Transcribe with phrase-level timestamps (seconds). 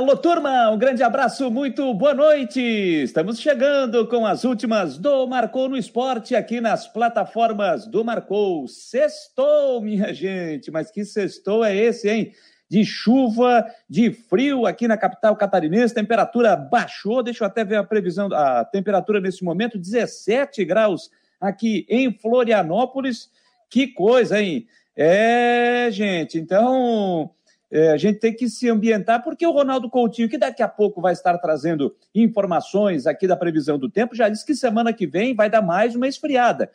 [0.00, 2.58] Alô, turma, um grande abraço, muito boa noite.
[2.58, 8.66] Estamos chegando com as últimas do Marcou no Esporte aqui nas plataformas do Marcou.
[8.66, 12.32] Sextou, minha gente, mas que sextou é esse, hein?
[12.66, 17.84] De chuva, de frio aqui na capital catarinense, temperatura baixou, deixa eu até ver a
[17.84, 23.30] previsão, a temperatura nesse momento, 17 graus aqui em Florianópolis.
[23.68, 24.66] Que coisa, hein?
[24.96, 27.30] É, gente, então
[27.70, 31.00] é, a gente tem que se ambientar, porque o Ronaldo Coutinho, que daqui a pouco
[31.00, 35.34] vai estar trazendo informações aqui da previsão do tempo, já disse que semana que vem
[35.34, 36.70] vai dar mais uma esfriada.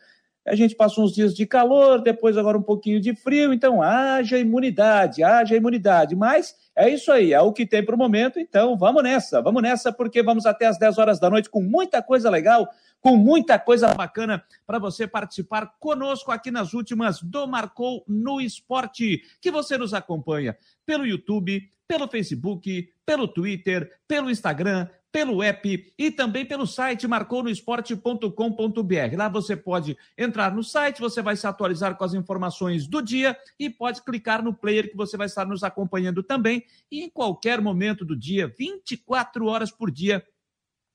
[0.45, 4.37] A gente passou uns dias de calor, depois agora um pouquinho de frio, então haja
[4.37, 6.15] imunidade, haja imunidade.
[6.15, 9.63] Mas é isso aí, é o que tem para o momento, então vamos nessa, vamos
[9.63, 12.69] nessa, porque vamos até as 10 horas da noite com muita coisa legal
[13.05, 19.21] com muita coisa bacana para você participar conosco aqui nas últimas do Marcou no Esporte,
[19.39, 26.11] que você nos acompanha pelo YouTube, pelo Facebook, pelo Twitter, pelo Instagram, pelo app e
[26.11, 29.17] também pelo site marconosport.com.br.
[29.17, 33.37] Lá você pode entrar no site, você vai se atualizar com as informações do dia
[33.57, 37.61] e pode clicar no player que você vai estar nos acompanhando também e em qualquer
[37.61, 40.21] momento do dia, 24 horas por dia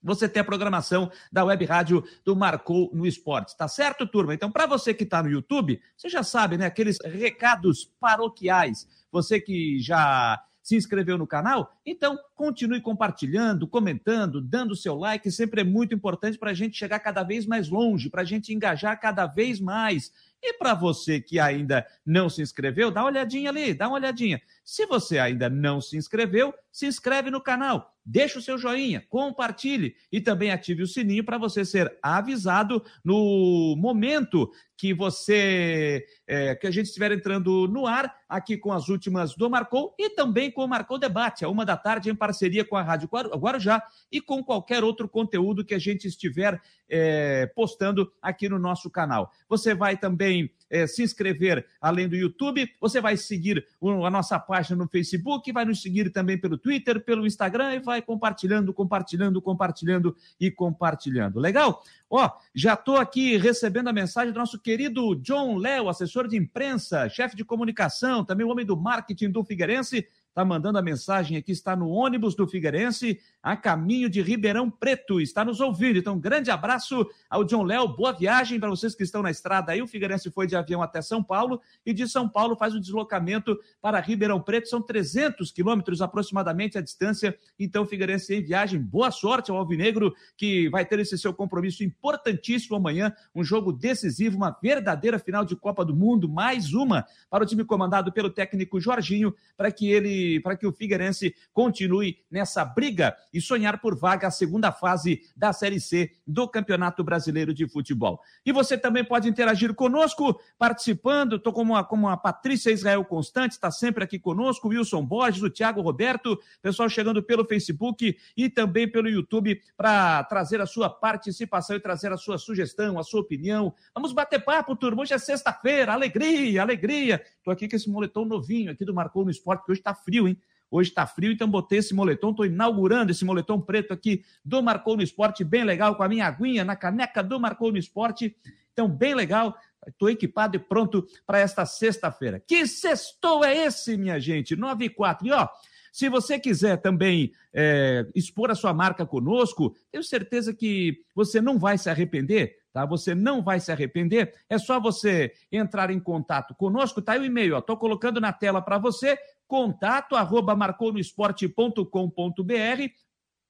[0.03, 3.57] você tem a programação da Web Rádio do Marcou no Esporte.
[3.57, 4.35] Tá certo, turma?
[4.35, 6.67] Então, para você que está no YouTube, você já sabe, né?
[6.67, 8.87] Aqueles recados paroquiais.
[9.11, 11.77] Você que já se inscreveu no canal?
[11.85, 15.31] Então, continue compartilhando, comentando, dando seu like.
[15.31, 18.53] Sempre é muito importante para a gente chegar cada vez mais longe, para a gente
[18.53, 20.13] engajar cada vez mais.
[20.43, 24.41] E para você que ainda não se inscreveu, dá uma olhadinha ali, dá uma olhadinha.
[24.71, 29.95] Se você ainda não se inscreveu, se inscreve no canal deixe o seu joinha, compartilhe
[30.11, 36.67] e também ative o sininho para você ser avisado no momento que você é, que
[36.67, 40.65] a gente estiver entrando no ar aqui com as últimas do Marcou e também com
[40.65, 44.43] o Marcou Debate, a uma da tarde, em parceria com a Rádio Guarujá e com
[44.43, 49.31] qualquer outro conteúdo que a gente estiver é, postando aqui no nosso canal.
[49.49, 54.77] Você vai também é, se inscrever além do YouTube, você vai seguir a nossa página
[54.77, 60.17] no Facebook, vai nos seguir também pelo Twitter, pelo Instagram e vai compartilhando, compartilhando, compartilhando
[60.39, 61.41] e compartilhando.
[61.41, 61.83] Legal?
[62.09, 67.09] Ó, já estou aqui recebendo a mensagem do nosso querido John Léo, assessor de imprensa,
[67.09, 71.53] chefe de comunicação, também o homem do marketing do Figueirense está mandando a mensagem aqui,
[71.53, 75.99] está no ônibus do Figueirense, a caminho de Ribeirão Preto, está nos ouvindo.
[75.99, 79.73] Então, um grande abraço ao John Léo, boa viagem para vocês que estão na estrada
[79.73, 79.81] aí.
[79.81, 83.59] O Figueirense foi de avião até São Paulo e de São Paulo faz o deslocamento
[83.81, 87.37] para Ribeirão Preto, são 300 quilômetros aproximadamente a distância.
[87.59, 92.77] Então, Figueirense em viagem, boa sorte ao Alvinegro, que vai ter esse seu compromisso importantíssimo
[92.77, 97.47] amanhã, um jogo decisivo, uma verdadeira final de Copa do Mundo, mais uma para o
[97.47, 103.17] time comandado pelo técnico Jorginho, para que ele para que o Figueirense continue nessa briga
[103.33, 108.21] e sonhar por vaga a segunda fase da Série C do Campeonato Brasileiro de Futebol.
[108.45, 111.37] E você também pode interagir conosco, participando.
[111.37, 115.51] Estou como a, como a Patrícia Israel Constante, está sempre aqui conosco, Wilson Borges, o
[115.51, 121.77] Thiago Roberto, pessoal chegando pelo Facebook e também pelo YouTube para trazer a sua participação
[121.77, 123.75] e trazer a sua sugestão, a sua opinião.
[123.95, 125.03] Vamos bater papo, turma.
[125.03, 127.23] Hoje é sexta-feira, alegria, alegria.
[127.37, 130.29] Estou aqui com esse moletom novinho aqui do Marcou no Esporte, que hoje está frio,
[130.29, 130.39] hein?
[130.71, 134.97] Hoje está frio, então botei esse moletom, estou inaugurando esse moletom preto aqui do Marcou
[134.97, 138.37] no Esporte, bem legal, com a minha aguinha na caneca do Marcou no Esporte.
[138.73, 142.39] Então, bem legal, estou equipado e pronto para esta sexta-feira.
[142.39, 144.55] Que sextou é esse, minha gente?
[144.55, 145.27] 9 e 4.
[145.27, 145.49] E ó,
[145.93, 151.59] se você quiser também é, expor a sua marca conosco, tenho certeza que você não
[151.59, 152.85] vai se arrepender tá?
[152.87, 154.35] Você não vai se arrepender.
[154.49, 157.61] É só você entrar em contato conosco, tá aí o e-mail, ó.
[157.61, 159.19] Tô colocando na tela para você,
[159.51, 162.95] contato arroba marconosport.com.br.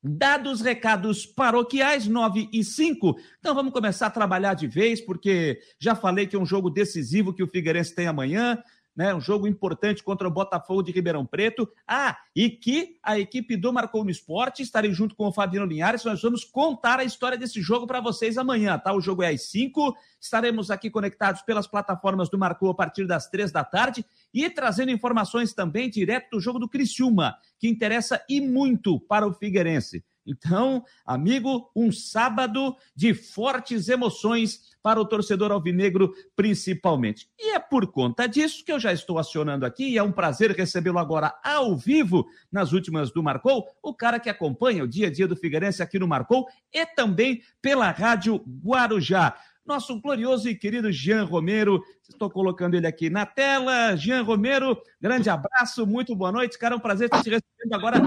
[0.00, 3.18] Dados recados paroquiais 9 e 5.
[3.40, 7.34] Então vamos começar a trabalhar de vez, porque já falei que é um jogo decisivo
[7.34, 8.62] que o Figueirense tem amanhã
[8.98, 9.14] né?
[9.14, 11.70] Um jogo importante contra o Botafogo de Ribeirão Preto.
[11.86, 16.04] Ah, e que a equipe do Marcou no Esporte estarei junto com o Fabiano Linhares.
[16.04, 18.92] Nós vamos contar a história desse jogo para vocês amanhã, tá?
[18.92, 19.96] O jogo é às 5.
[20.20, 24.04] Estaremos aqui conectados pelas plataformas do Marcou a partir das três da tarde
[24.34, 29.32] e trazendo informações também direto do jogo do Criciúma, que interessa e muito para o
[29.32, 30.04] Figueirense.
[30.28, 37.28] Então, amigo, um sábado de fortes emoções para o torcedor alvinegro, principalmente.
[37.38, 40.52] E é por conta disso que eu já estou acionando aqui, e é um prazer
[40.52, 45.10] recebê-lo agora ao vivo nas últimas do Marcou, o cara que acompanha o dia a
[45.10, 49.34] dia do Figueirense aqui no Marcou e também pela Rádio Guarujá
[49.68, 51.82] nosso glorioso e querido Jean Romero.
[52.08, 53.94] Estou colocando ele aqui na tela.
[53.96, 56.58] Jean Romero, grande abraço, muito boa noite.
[56.58, 58.00] Cara, é um prazer estar te recebendo agora.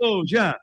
[0.00, 0.54] Ô, Jean.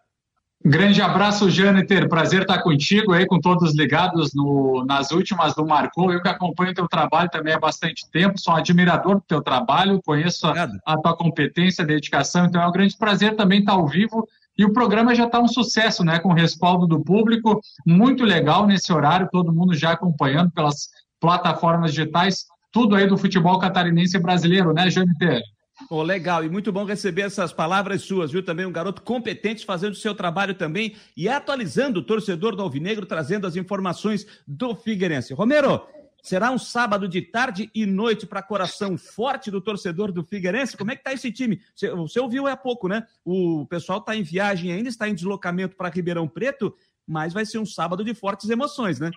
[0.65, 2.07] Grande abraço, Jâniter.
[2.07, 6.13] Prazer estar contigo aí, com todos ligados no, nas últimas do Marcou.
[6.13, 9.41] Eu que acompanho o teu trabalho também há bastante tempo, sou um admirador do teu
[9.41, 13.85] trabalho, conheço a, a tua competência, dedicação, então é um grande prazer também estar ao
[13.85, 14.25] vivo
[14.57, 16.19] e o programa já está um sucesso, né?
[16.19, 20.87] Com o respaldo do público, muito legal nesse horário, todo mundo já acompanhando pelas
[21.19, 25.41] plataformas digitais, tudo aí do futebol catarinense brasileiro, né, Jâniter?
[25.89, 28.43] Oh, legal, e muito bom receber essas palavras suas, viu?
[28.43, 33.05] Também um garoto competente fazendo o seu trabalho também e atualizando o torcedor do Alvinegro,
[33.05, 35.33] trazendo as informações do Figueirense.
[35.33, 35.81] Romero,
[36.23, 40.77] Será um sábado de tarde e noite para coração forte do torcedor do Figueirense.
[40.77, 41.61] Como é que está esse time?
[41.75, 43.05] Você, você ouviu há pouco, né?
[43.25, 46.73] O pessoal está em viagem ainda, está em deslocamento para Ribeirão Preto,
[47.05, 49.11] mas vai ser um sábado de fortes emoções, né?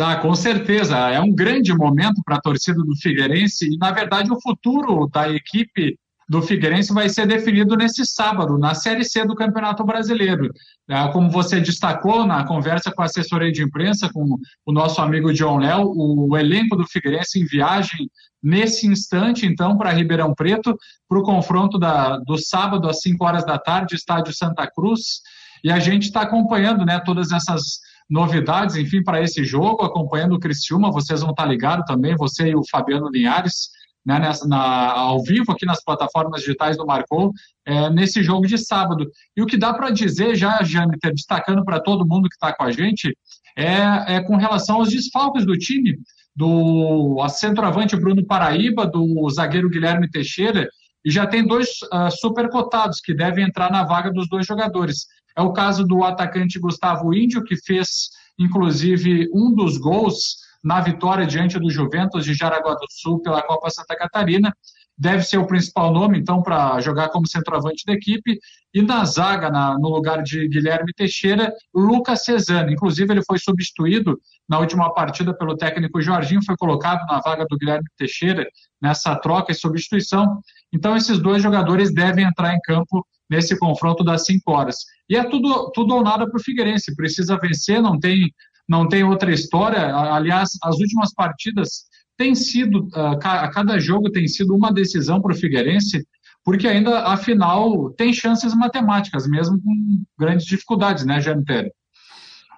[0.00, 0.96] Ah, com certeza.
[0.96, 5.28] É um grande momento para a torcida do Figueirense e, na verdade, o futuro da
[5.28, 5.96] equipe
[6.28, 10.52] do Figueirense vai ser definido nesse sábado, na Série C do Campeonato Brasileiro.
[10.86, 14.36] É, como você destacou na conversa com a assessoria de imprensa, com
[14.66, 18.10] o nosso amigo John Léo, o elenco do Figueirense em viagem
[18.42, 20.76] nesse instante, então, para Ribeirão Preto,
[21.08, 25.22] para o confronto da, do sábado às 5 horas da tarde, estádio Santa Cruz.
[25.64, 30.40] E a gente está acompanhando né, todas essas novidades, enfim, para esse jogo, acompanhando o
[30.40, 33.70] Criciúma, vocês vão estar ligados também, você e o Fabiano Linhares,
[34.04, 37.32] né, nessa, na, ao vivo aqui nas plataformas digitais do Marcou,
[37.66, 39.06] é, nesse jogo de sábado.
[39.36, 42.64] E o que dá para dizer já, Jâniter, destacando para todo mundo que está com
[42.64, 43.14] a gente,
[43.54, 45.98] é, é, com relação aos desfalques do time,
[46.34, 50.68] do centroavante Bruno Paraíba, do zagueiro Guilherme Teixeira,
[51.04, 55.06] e já tem dois uh, supercotados que devem entrar na vaga dos dois jogadores.
[55.38, 61.24] É o caso do atacante Gustavo Índio, que fez, inclusive, um dos gols na vitória
[61.24, 64.52] diante do Juventus de Jaraguá do Sul pela Copa Santa Catarina.
[64.98, 68.40] Deve ser o principal nome, então, para jogar como centroavante da equipe.
[68.74, 72.72] E na zaga, na, no lugar de Guilherme Teixeira, Lucas Cesano.
[72.72, 77.56] Inclusive, ele foi substituído na última partida pelo técnico Jorginho, foi colocado na vaga do
[77.56, 78.44] Guilherme Teixeira
[78.82, 80.40] nessa troca e substituição.
[80.72, 84.76] Então, esses dois jogadores devem entrar em campo nesse confronto das 5 horas.
[85.08, 86.94] E é tudo, tudo ou nada para o Figueirense.
[86.94, 88.32] Precisa vencer, não tem
[88.68, 89.94] não tem outra história.
[89.94, 91.84] Aliás, as últimas partidas
[92.18, 96.06] têm sido, ah, a cada jogo tem sido uma decisão para o Figueirense,
[96.44, 101.72] porque ainda, afinal, tem chances matemáticas, mesmo com grandes dificuldades, né, Jair Pérez?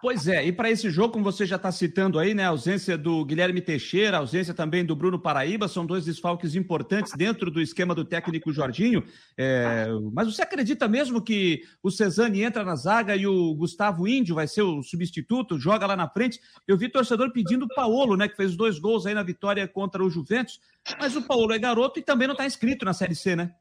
[0.03, 2.97] Pois é, e para esse jogo, como você já está citando aí, né, a ausência
[2.97, 7.61] do Guilherme Teixeira, a ausência também do Bruno Paraíba, são dois desfalques importantes dentro do
[7.61, 9.05] esquema do técnico Jorginho.
[9.37, 14.35] É, mas você acredita mesmo que o Cesani entra na zaga e o Gustavo Índio
[14.35, 16.41] vai ser o substituto, joga lá na frente?
[16.67, 20.03] Eu vi torcedor pedindo o Paulo, né, que fez dois gols aí na vitória contra
[20.03, 20.61] o Juventus,
[20.99, 23.53] mas o Paulo é garoto e também não está inscrito na Série C, né?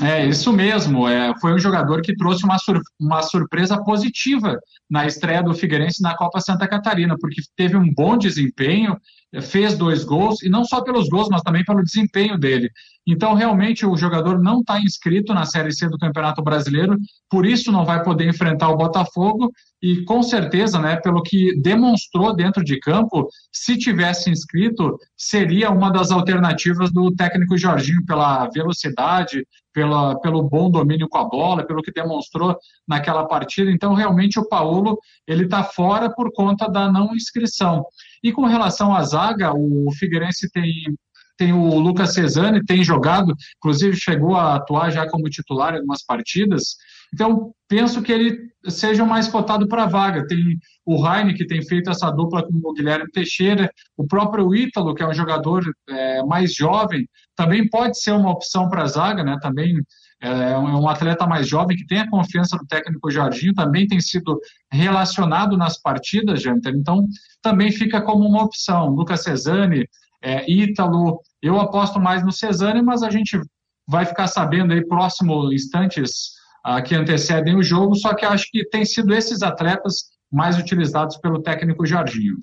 [0.00, 1.08] É, isso mesmo.
[1.08, 6.02] É, foi um jogador que trouxe uma, sur uma surpresa positiva na estreia do Figueirense
[6.02, 8.96] na Copa Santa Catarina, porque teve um bom desempenho,
[9.40, 12.70] fez dois gols, e não só pelos gols, mas também pelo desempenho dele.
[13.06, 16.96] Então, realmente, o jogador não está inscrito na Série C do Campeonato Brasileiro,
[17.28, 19.50] por isso não vai poder enfrentar o Botafogo,
[19.82, 25.90] e com certeza, né, pelo que demonstrou dentro de campo, se tivesse inscrito, seria uma
[25.90, 31.82] das alternativas do técnico Jorginho pela velocidade, pela, pelo bom domínio com a bola, pelo
[31.82, 32.56] que demonstrou
[32.86, 33.70] naquela partida.
[33.70, 37.84] Então, realmente, o Paulo ele está fora por conta da não inscrição.
[38.22, 40.94] E com relação à zaga, o Figueirense tem
[41.40, 46.04] tem o Lucas Cesani, tem jogado, inclusive chegou a atuar já como titular em algumas
[46.04, 46.76] partidas.
[47.14, 50.26] Então, penso que ele seja mais cotado para a vaga.
[50.26, 54.94] Tem o Heine, que tem feito essa dupla com o Guilherme Teixeira, o próprio Ítalo,
[54.94, 59.24] que é um jogador é, mais jovem, também pode ser uma opção para a zaga,
[59.24, 59.38] né?
[59.40, 59.82] Também
[60.22, 64.00] é, é um atleta mais jovem que tem a confiança do técnico Jorginho, também tem
[64.00, 64.38] sido
[64.70, 66.74] relacionado nas partidas, Janter.
[66.74, 67.06] Então,
[67.42, 68.88] também fica como uma opção.
[68.90, 69.88] Lucas Cesani,
[70.22, 73.40] é, Ítalo, Eu aposto mais no Cesani, mas a gente
[73.88, 76.32] vai ficar sabendo aí próximo instantes
[76.66, 81.16] uh, que antecedem o jogo, só que acho que tem sido esses atletas mais utilizados
[81.16, 82.36] pelo técnico Jorginho.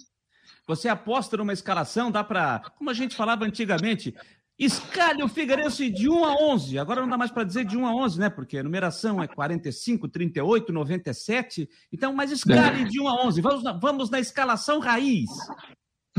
[0.67, 4.13] Você aposta numa escalação, dá para, como a gente falava antigamente,
[4.57, 6.79] escalhe o Figueirense de 1 a 11.
[6.79, 8.29] Agora não dá mais para dizer de 1 a 11, né?
[8.29, 11.69] Porque a numeração é 45, 38, 97.
[11.91, 13.41] Então, mas escalhe de 1 a 11.
[13.41, 15.29] Vamos na, vamos na escalação raiz.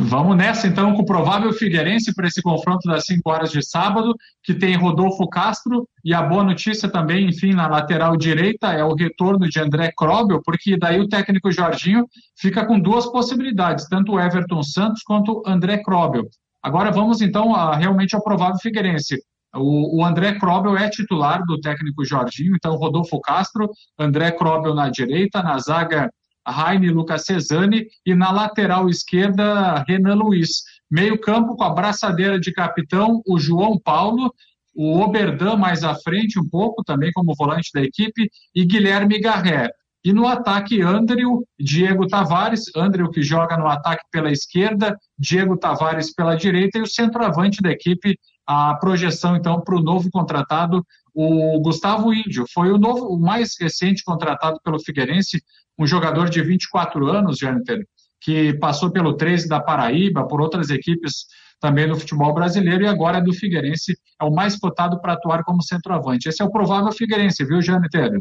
[0.00, 4.14] Vamos nessa então com o provável Figueirense para esse confronto das 5 horas de sábado,
[4.44, 8.94] que tem Rodolfo Castro e a boa notícia também, enfim, na lateral direita é o
[8.94, 12.06] retorno de André Krobel, porque daí o técnico Jorginho
[12.38, 16.28] fica com duas possibilidades, tanto o Everton Santos quanto o André Krobel.
[16.62, 19.16] Agora vamos então a, realmente ao provável Figueirense.
[19.54, 24.90] O, o, André Krobel é titular do técnico Jorginho, então Rodolfo Castro, André Krobel na
[24.90, 26.10] direita, na zaga
[26.46, 30.62] Raine Lucas Cesani e na lateral esquerda Renan Luiz.
[30.90, 34.32] Meio campo com a braçadeira de capitão o João Paulo,
[34.74, 39.70] o Oberdan mais à frente um pouco, também como volante da equipe, e Guilherme Garré.
[40.08, 46.14] E no ataque, Andrew, Diego Tavares, Andrew que joga no ataque pela esquerda, Diego Tavares
[46.14, 50.82] pela direita e o centroavante da equipe, a projeção então para o novo contratado,
[51.14, 52.46] o Gustavo Índio.
[52.54, 55.42] Foi o, novo, o mais recente contratado pelo Figueirense,
[55.78, 57.86] um jogador de 24 anos, Jâniter,
[58.18, 61.26] que passou pelo 13 da Paraíba, por outras equipes
[61.60, 65.44] também do futebol brasileiro e agora é do Figueirense, é o mais cotado para atuar
[65.44, 66.30] como centroavante.
[66.30, 68.18] Esse é o provável Figueirense, viu, Jâniter?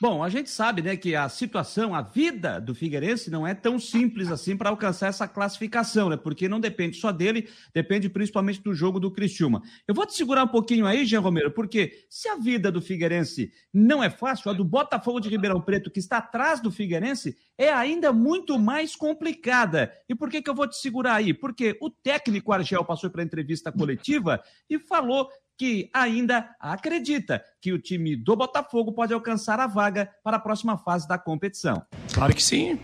[0.00, 3.80] Bom, a gente sabe né, que a situação, a vida do Figueirense não é tão
[3.80, 6.16] simples assim para alcançar essa classificação, né?
[6.16, 9.60] Porque não depende só dele, depende principalmente do jogo do Criciúma.
[9.88, 13.50] Eu vou te segurar um pouquinho aí, Jean Romero, porque se a vida do Figueirense
[13.74, 17.72] não é fácil, a do Botafogo de Ribeirão Preto, que está atrás do Figueirense, é
[17.72, 19.92] ainda muito mais complicada.
[20.08, 21.34] E por que, que eu vou te segurar aí?
[21.34, 24.40] Porque o técnico Argel passou para entrevista coletiva
[24.70, 30.36] e falou que ainda acredita que o time do Botafogo pode alcançar a vaga para
[30.36, 31.82] a próxima fase da competição.
[32.14, 32.78] Claro que sim.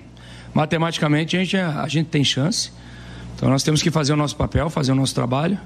[0.52, 2.72] Matematicamente a gente, a gente tem chance.
[3.36, 5.58] Então nós temos que fazer o nosso papel, fazer o nosso trabalho.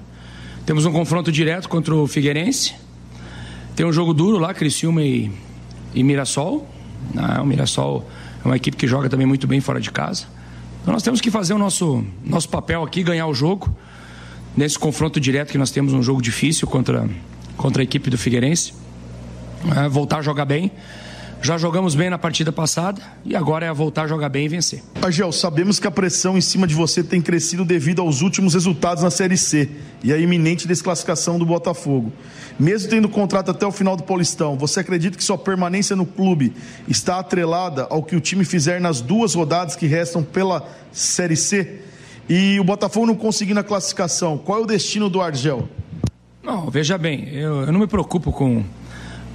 [0.66, 2.74] Temos um confronto direto contra o Figueirense.
[3.74, 5.32] Tem um jogo duro lá, Criciúma e,
[5.94, 6.68] e Mirassol.
[7.16, 8.06] Ah, o Mirassol
[8.44, 10.26] é uma equipe que joga também muito bem fora de casa.
[10.82, 13.74] Então nós temos que fazer o nosso, nosso papel aqui, ganhar o jogo
[14.58, 17.08] nesse confronto direto que nós temos um jogo difícil contra,
[17.56, 18.74] contra a equipe do Figueirense.
[19.76, 20.72] É, voltar a jogar bem.
[21.40, 24.82] Já jogamos bem na partida passada e agora é voltar a jogar bem e vencer.
[25.00, 29.04] Agel, sabemos que a pressão em cima de você tem crescido devido aos últimos resultados
[29.04, 29.70] na Série C
[30.02, 32.12] e a iminente desclassificação do Botafogo.
[32.58, 36.52] Mesmo tendo contrato até o final do Paulistão, você acredita que sua permanência no clube
[36.88, 41.82] está atrelada ao que o time fizer nas duas rodadas que restam pela Série C?
[42.28, 45.66] E o Botafogo não conseguindo a classificação, qual é o destino do Argel?
[46.42, 48.62] Não, veja bem, eu, eu não me preocupo com,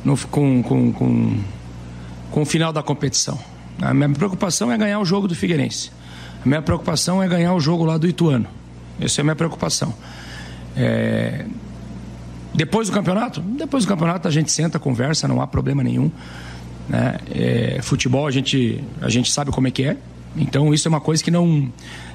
[0.05, 1.39] no, com, com, com,
[2.31, 3.39] com o final da competição.
[3.81, 5.91] A minha preocupação é ganhar o jogo do Figueirense.
[6.45, 8.45] A minha preocupação é ganhar o jogo lá do Ituano.
[8.99, 9.93] Essa é a minha preocupação.
[10.75, 11.45] É...
[12.53, 13.41] Depois do campeonato?
[13.41, 16.11] Depois do campeonato a gente senta, conversa, não há problema nenhum.
[16.87, 17.17] Né?
[17.31, 17.79] É...
[17.81, 19.97] Futebol a gente, a gente sabe como é que é.
[20.35, 21.71] Então isso é uma coisa que não,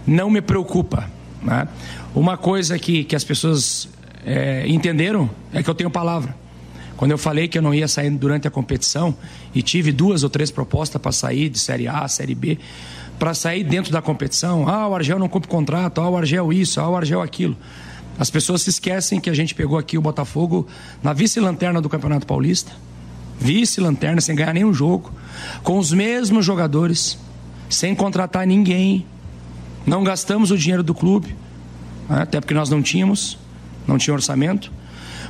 [0.07, 1.09] não me preocupa.
[1.43, 1.69] Né?
[2.15, 3.89] Uma coisa que, que as pessoas
[4.25, 6.35] é, entenderam é que eu tenho palavra.
[6.97, 9.15] Quando eu falei que eu não ia sair durante a competição
[9.55, 12.59] e tive duas ou três propostas para sair de Série A, Série B,
[13.21, 16.81] para sair dentro da competição, ah, o Argel não cumpre contrato, ah, o Argel isso,
[16.81, 17.57] ah, o Argel aquilo.
[18.19, 20.67] As pessoas se esquecem que a gente pegou aqui o Botafogo
[21.01, 22.73] na vice-lanterna do Campeonato Paulista,
[23.39, 25.13] vice-lanterna, sem ganhar nenhum jogo,
[25.63, 27.17] com os mesmos jogadores,
[27.69, 29.07] sem contratar ninguém.
[29.87, 31.35] Não gastamos o dinheiro do clube,
[32.09, 32.23] né?
[32.23, 33.39] até porque nós não tínhamos,
[33.87, 34.73] não tinha orçamento.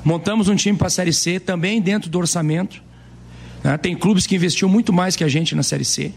[0.05, 2.83] Montamos um time para a Série C, também dentro do orçamento.
[3.63, 3.77] Né?
[3.77, 6.13] Tem clubes que investiu muito mais que a gente na Série C.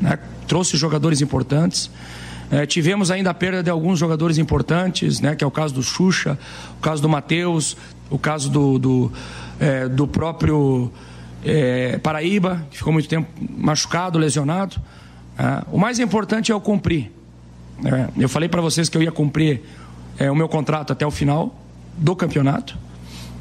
[0.00, 0.18] Né?
[0.46, 1.90] Trouxe jogadores importantes.
[2.50, 5.82] É, tivemos ainda a perda de alguns jogadores importantes, né, que é o caso do
[5.82, 6.38] Xuxa,
[6.78, 7.76] o caso do Matheus,
[8.08, 9.12] o caso do, do,
[9.58, 10.92] é, do próprio
[11.44, 14.76] é, Paraíba, que ficou muito tempo machucado, lesionado.
[15.38, 17.10] É, o mais importante é eu cumprir.
[17.84, 19.62] É, eu falei para vocês que eu ia cumprir
[20.18, 21.54] é, o meu contrato até o final
[21.96, 22.76] do campeonato.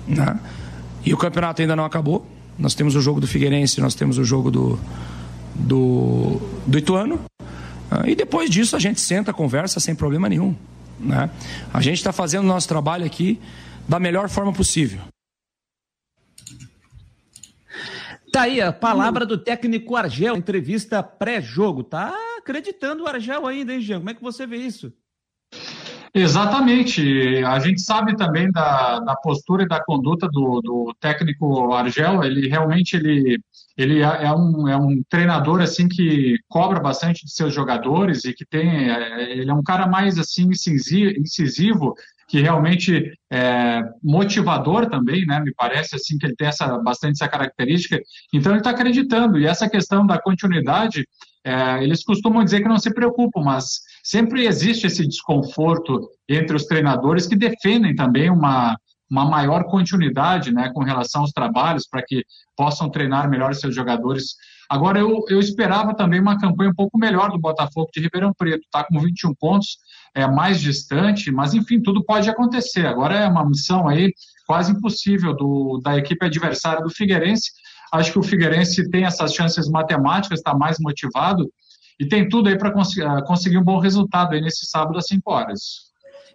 [0.08, 0.40] Né?
[1.06, 2.26] E o campeonato ainda não acabou.
[2.58, 4.80] Nós temos o jogo do Figueirense, nós temos o jogo do,
[5.54, 7.20] do, do Ituano.
[7.92, 10.56] É, e depois disso a gente senta, conversa sem problema nenhum.
[11.00, 11.30] Né?
[11.74, 13.40] A gente está fazendo o nosso trabalho aqui
[13.88, 15.00] da melhor forma possível.
[18.36, 21.86] Tá aí a palavra do técnico Argel, entrevista pré-jogo.
[21.86, 24.00] Tá acreditando o Argel ainda, hein, Jean?
[24.00, 24.92] Como é que você vê isso?
[26.14, 27.42] Exatamente.
[27.46, 32.26] A gente sabe também da, da postura e da conduta do, do técnico Argel.
[32.26, 33.40] Ele realmente ele,
[33.78, 38.34] ele é, é um, é um treinador assim que cobra bastante de seus jogadores e
[38.34, 41.96] que tem é, ele é um cara mais assim incisivo
[42.36, 45.40] que realmente é motivador também, né?
[45.40, 47.98] Me parece assim que ele tem essa bastante essa característica.
[48.34, 51.08] Então ele está acreditando e essa questão da continuidade,
[51.46, 56.66] é, eles costumam dizer que não se preocupam, mas sempre existe esse desconforto entre os
[56.66, 58.78] treinadores que defendem também uma
[59.10, 62.24] uma maior continuidade, né, com relação aos trabalhos para que
[62.56, 64.36] possam treinar melhor seus jogadores.
[64.70, 68.64] Agora eu, eu esperava também uma campanha um pouco melhor do Botafogo de Ribeirão Preto,
[68.64, 69.78] está com 21 pontos,
[70.14, 72.86] é mais distante, mas enfim, tudo pode acontecer.
[72.86, 74.12] Agora é uma missão aí
[74.48, 77.52] quase impossível do, da equipe adversária do Figueirense.
[77.94, 81.48] Acho que o Figueirense tem essas chances matemáticas, está mais motivado
[82.00, 85.08] e tem tudo aí para cons ah, conseguir um bom resultado aí nesse sábado às
[85.08, 85.60] 5 horas.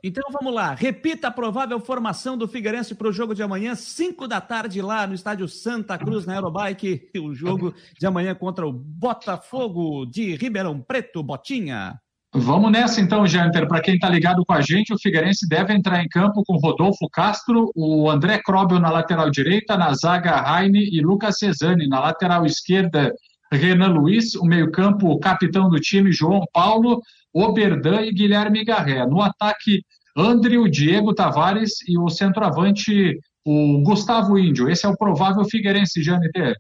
[0.02, 4.26] Então vamos lá, repita a provável formação do Figueirense para o jogo de amanhã, 5
[4.26, 7.11] da tarde, lá no estádio Santa Cruz, na Aerobike.
[7.19, 11.99] O jogo de amanhã contra o Botafogo de Ribeirão Preto, Botinha.
[12.33, 13.66] Vamos nessa então, Janter.
[13.66, 17.09] Para quem está ligado com a gente, o Figueirense deve entrar em campo com Rodolfo
[17.11, 21.88] Castro, o André Krobel na lateral direita, na zaga Raine e Lucas Cesani.
[21.88, 23.12] Na lateral esquerda,
[23.52, 24.37] Renan Luiz.
[24.37, 29.06] O meio-campo, o capitão do time, João Paulo, Oberdan e Guilherme Garré.
[29.06, 29.84] No ataque,
[30.16, 34.68] André, o Diego Tavares e o centroavante, o Gustavo Índio.
[34.68, 36.56] Esse é o provável Figueirense, Janter.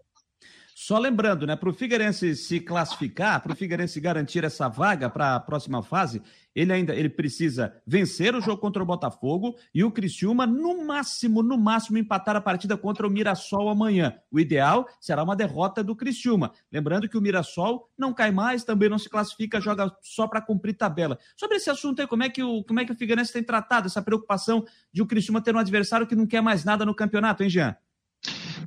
[0.90, 5.36] Só lembrando, né, para o Figueirense se classificar, para o Figueirense garantir essa vaga para
[5.36, 6.20] a próxima fase,
[6.52, 11.44] ele ainda ele precisa vencer o jogo contra o Botafogo e o Criciúma, no máximo,
[11.44, 14.16] no máximo, empatar a partida contra o Mirassol amanhã.
[14.32, 16.50] O ideal será uma derrota do Criciúma.
[16.72, 20.74] Lembrando que o Mirassol não cai mais, também não se classifica, joga só para cumprir
[20.74, 21.20] tabela.
[21.36, 23.86] Sobre esse assunto aí, como é, que o, como é que o Figueirense tem tratado
[23.86, 27.44] essa preocupação de o Criciúma ter um adversário que não quer mais nada no campeonato,
[27.44, 27.76] hein, Jean?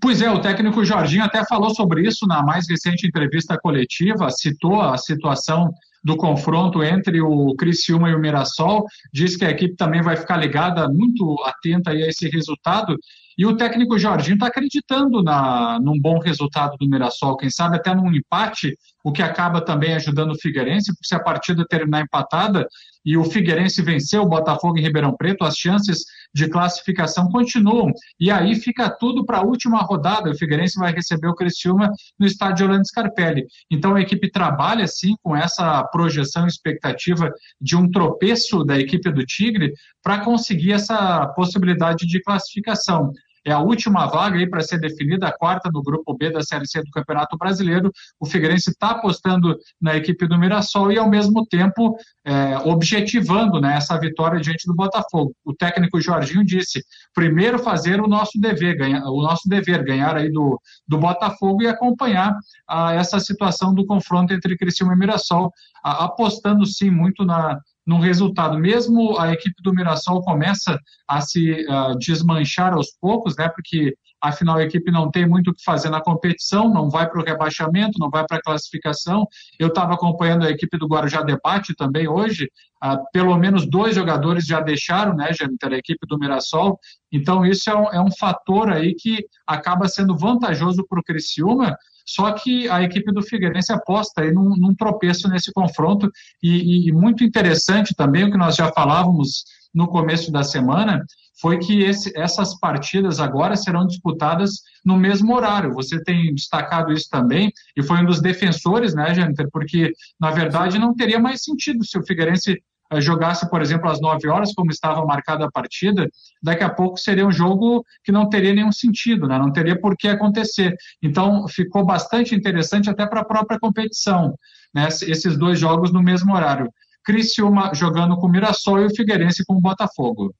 [0.02, 4.82] Pois é, o técnico Jorginho até falou sobre isso na mais recente entrevista coletiva, citou
[4.82, 5.74] a situação
[6.04, 10.38] do confronto entre o Criciúma e o Mirassol, diz que a equipe também vai ficar
[10.38, 12.98] ligada, muito atenta a esse resultado,
[13.38, 17.96] e o técnico Jorginho está acreditando na, num bom resultado do Mirassol, quem sabe até
[17.96, 22.68] num empate, o que acaba também ajudando o Figueirense, porque se a partida terminar empatada
[23.06, 27.92] e o Figueirense vencer o Botafogo em Ribeirão Preto, as chances de classificação continuam.
[28.20, 30.32] E aí fica tudo para a última rodada.
[30.32, 33.46] O Figueirense vai receber o Criciúma no estádio Orlando Scarpelli.
[33.70, 39.26] Então a equipe trabalha sim com essa projeção expectativa de um tropeço da equipe do
[39.26, 43.12] Tigre para conseguir essa possibilidade de classificação
[43.46, 46.68] é a última vaga aí para ser definida, a quarta do grupo B da Série
[46.68, 47.92] C do Campeonato Brasileiro.
[48.20, 53.76] O Figueirense está apostando na equipe do Mirassol e, ao mesmo tempo, é, objetivando né,
[53.76, 55.34] essa vitória diante do Botafogo.
[55.44, 56.82] O técnico Jorginho disse:
[57.14, 61.68] primeiro fazer o nosso dever, ganhar, o nosso dever, ganhar aí do, do Botafogo e
[61.68, 62.34] acompanhar
[62.68, 65.52] a, essa situação do confronto entre Criciúma e Mirassol,
[65.84, 68.58] a, apostando sim muito na no resultado.
[68.58, 73.50] Mesmo a equipe do Mirassol começa a se uh, desmanchar aos poucos, né?
[73.50, 77.22] Porque afinal a equipe não tem muito o que fazer na competição, não vai para
[77.22, 79.28] o rebaixamento, não vai para a classificação.
[79.60, 82.50] Eu estava acompanhando a equipe do Guarujá Debate também hoje,
[82.84, 86.80] uh, pelo menos dois jogadores já deixaram, né, Jâniter, a equipe do Mirassol.
[87.12, 91.76] Então isso é um, é um fator aí que acaba sendo vantajoso para o Criciúma,
[92.06, 96.12] só que a equipe do Figueirense aposta aí num, num tropeço nesse confronto
[96.42, 101.04] e, e, muito interessante também o que nós já falávamos no começo da semana
[101.42, 105.74] foi que esse, essas partidas agora serão disputadas no mesmo horário.
[105.74, 109.50] Você tem destacado isso também e foi um dos defensores, né, Jâniter?
[109.52, 112.62] Porque na verdade não teria mais sentido se o Figueirense
[113.02, 116.10] jogasse, por exemplo, às 9 horas, como estava marcada a partida,
[116.42, 119.38] daqui a pouco seria um jogo que não teria nenhum sentido, né?
[119.38, 120.76] não teria por que acontecer.
[121.02, 124.36] Então, ficou bastante interessante até para a própria competição,
[124.74, 124.88] né?
[124.88, 126.72] esses dois jogos no mesmo horário.
[127.04, 130.34] Criciúma jogando com o Mirassol e o Figueirense com o Botafogo.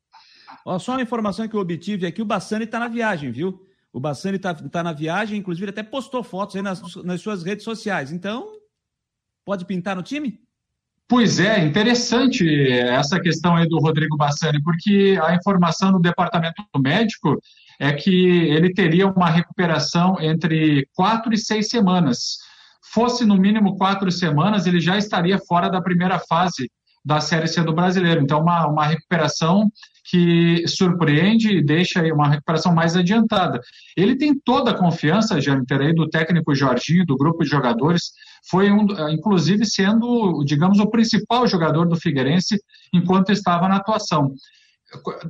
[0.66, 3.68] Ó, só uma informação que eu obtive aqui, o Bassani está na viagem, viu?
[3.92, 8.12] O Bassani está tá na viagem, inclusive até postou fotos nas, nas suas redes sociais.
[8.12, 8.50] Então,
[9.46, 10.40] pode pintar no time?
[11.08, 17.38] Pois é, interessante essa questão aí do Rodrigo Bassani, porque a informação do departamento médico
[17.80, 22.38] é que ele teria uma recuperação entre quatro e seis semanas.
[22.94, 26.72] Fosse no mínimo quatro semanas, ele já estaria fora da primeira fase
[27.04, 28.22] da Série C do Brasileiro.
[28.22, 29.70] Então, uma, uma recuperação
[30.04, 33.60] que surpreende e deixa uma recuperação mais adiantada.
[33.96, 38.12] Ele tem toda a confiança, Jâniter, aí do técnico Jorginho, do grupo de jogadores,
[38.50, 42.60] foi um, inclusive sendo, digamos, o principal jogador do Figueirense
[42.94, 44.34] enquanto estava na atuação.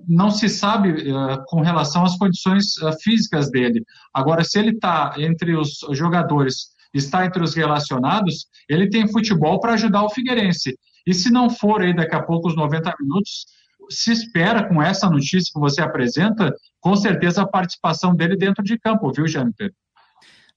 [0.07, 3.83] Não se sabe uh, com relação às condições uh, físicas dele.
[4.13, 9.73] Agora, se ele está entre os jogadores, está entre os relacionados, ele tem futebol para
[9.73, 10.75] ajudar o Figueirense.
[11.05, 13.45] E se não for aí daqui a pouco os 90 minutos,
[13.89, 18.77] se espera com essa notícia que você apresenta, com certeza a participação dele dentro de
[18.77, 19.73] campo, viu, Jâniter?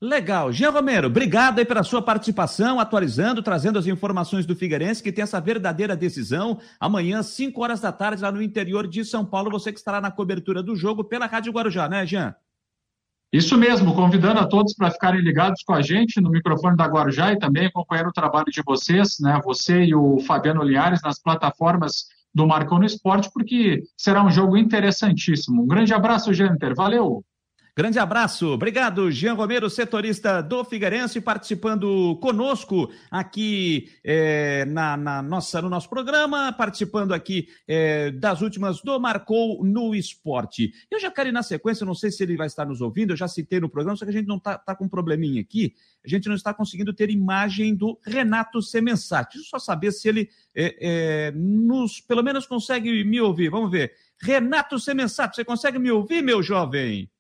[0.01, 0.53] Legal.
[0.53, 5.23] Jean Romero, obrigado aí pela sua participação, atualizando, trazendo as informações do Figueirense, que tem
[5.23, 6.61] essa verdadeira decisão.
[6.79, 10.11] Amanhã, 5 horas da tarde, lá no interior de São Paulo, você que estará na
[10.11, 12.35] cobertura do jogo pela Rádio Guarujá, né, Jean?
[13.33, 17.33] Isso mesmo, convidando a todos para ficarem ligados com a gente no microfone da Guarujá
[17.33, 19.41] e também acompanhar o trabalho de vocês, né?
[19.45, 24.59] Você e o Fabiano Liares nas plataformas do Marcou no Esporte, porque será um jogo
[24.59, 25.63] interessantíssimo.
[25.63, 26.75] Um grande abraço, Jâniter.
[26.75, 27.25] Valeu!
[27.79, 35.61] Grande abraço, obrigado, Jean Romero, setorista do Figueirense, participando conosco aqui é, na, na, nossa,
[35.61, 40.73] no nosso programa, participando aqui é, das últimas do Marcou no Esporte.
[40.91, 43.17] Eu já quero ir na sequência, não sei se ele vai estar nos ouvindo, eu
[43.17, 45.75] já citei no programa, só que a gente não está tá com um probleminha aqui,
[46.03, 49.37] a gente não está conseguindo ter imagem do Renato Semensati.
[49.37, 53.51] Deixa eu só saber se ele é, nos, pelo menos consegue me ouvir.
[53.51, 53.93] Vamos ver.
[54.19, 57.11] Renato Semensati, você consegue me ouvir, meu jovem?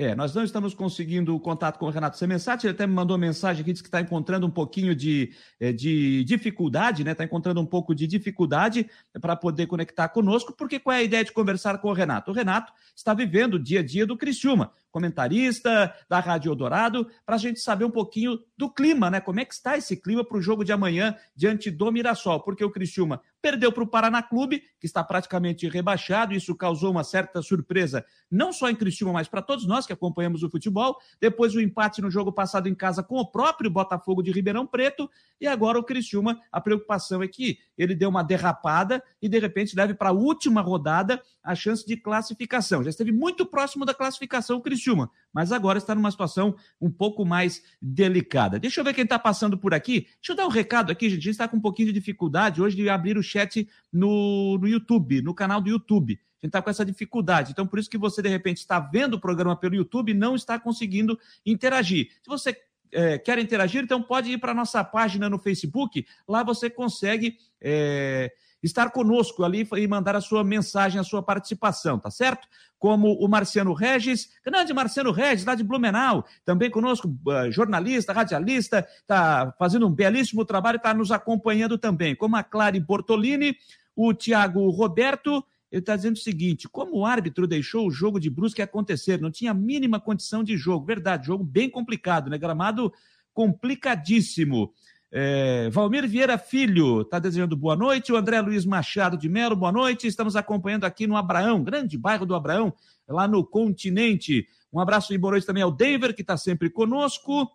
[0.00, 3.60] É, nós não estamos conseguindo contato com o Renato Semensati, ele até me mandou mensagem
[3.60, 7.12] aqui, disse que está encontrando um pouquinho de, é, de dificuldade, né?
[7.12, 8.88] Está encontrando um pouco de dificuldade
[9.20, 12.30] para poder conectar conosco, porque qual é a ideia de conversar com o Renato?
[12.30, 17.36] O Renato está vivendo o dia a dia do Criciúma comentarista da Rádio Eldorado, para
[17.36, 19.20] a gente saber um pouquinho do clima, né?
[19.20, 22.40] Como é que está esse clima para o jogo de amanhã diante do Mirassol?
[22.40, 27.04] Porque o Criciúma perdeu para o Paraná Clube, que está praticamente rebaixado, isso causou uma
[27.04, 30.98] certa surpresa, não só em Criciúma, mas para todos nós que acompanhamos o futebol.
[31.20, 35.10] Depois o empate no jogo passado em casa com o próprio Botafogo de Ribeirão Preto,
[35.40, 39.76] e agora o Criciúma, a preocupação é que ele deu uma derrapada e de repente
[39.76, 42.82] leve para a última rodada a chance de classificação.
[42.82, 47.24] Já esteve muito próximo da classificação o Criciúma, mas agora está numa situação um pouco
[47.24, 48.58] mais delicada.
[48.58, 50.06] Deixa eu ver quem está passando por aqui.
[50.16, 51.20] Deixa eu dar um recado aqui, gente.
[51.20, 54.68] A gente está com um pouquinho de dificuldade hoje de abrir o chat no, no
[54.68, 56.14] YouTube, no canal do YouTube.
[56.14, 57.52] A gente está com essa dificuldade.
[57.52, 60.34] Então, por isso que você, de repente, está vendo o programa pelo YouTube e não
[60.34, 62.08] está conseguindo interagir.
[62.22, 62.56] Se você
[62.92, 66.06] é, quer interagir, então pode ir para a nossa página no Facebook.
[66.26, 67.36] Lá você consegue.
[67.60, 72.46] É, estar conosco ali e mandar a sua mensagem, a sua participação, tá certo?
[72.78, 78.86] Como o Marciano Regis, grande Marciano Regis, lá de Blumenau, também conosco, uh, jornalista, radialista,
[79.00, 83.56] está fazendo um belíssimo trabalho, está nos acompanhando também, como a Clary Bortolini,
[83.96, 88.28] o Tiago Roberto, ele está dizendo o seguinte: como o árbitro deixou o jogo de
[88.28, 90.84] Brusque acontecer, não tinha mínima condição de jogo.
[90.84, 92.36] Verdade, jogo bem complicado, né?
[92.36, 92.92] Gramado
[93.32, 94.72] complicadíssimo.
[95.12, 98.12] É, Valmir Vieira Filho está desejando boa noite.
[98.12, 100.06] O André Luiz Machado de Melo, boa noite.
[100.06, 102.72] Estamos acompanhando aqui no Abraão, grande bairro do Abraão,
[103.08, 104.46] lá no continente.
[104.72, 107.50] Um abraço e boa noite também ao Denver, que está sempre conosco.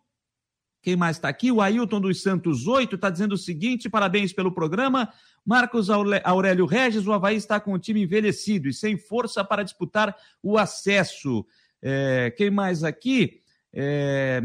[0.82, 1.52] Quem mais está aqui?
[1.52, 5.12] O Ailton dos Santos 8 está dizendo o seguinte: parabéns pelo programa.
[5.46, 10.16] Marcos Aurélio Regis, o Havaí está com o time envelhecido e sem força para disputar
[10.44, 11.46] o acesso.
[11.82, 13.42] É, quem mais aqui?
[13.74, 14.42] É,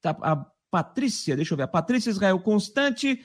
[0.00, 3.22] tá, a Patrícia, deixa eu ver, a Patrícia Israel Constante.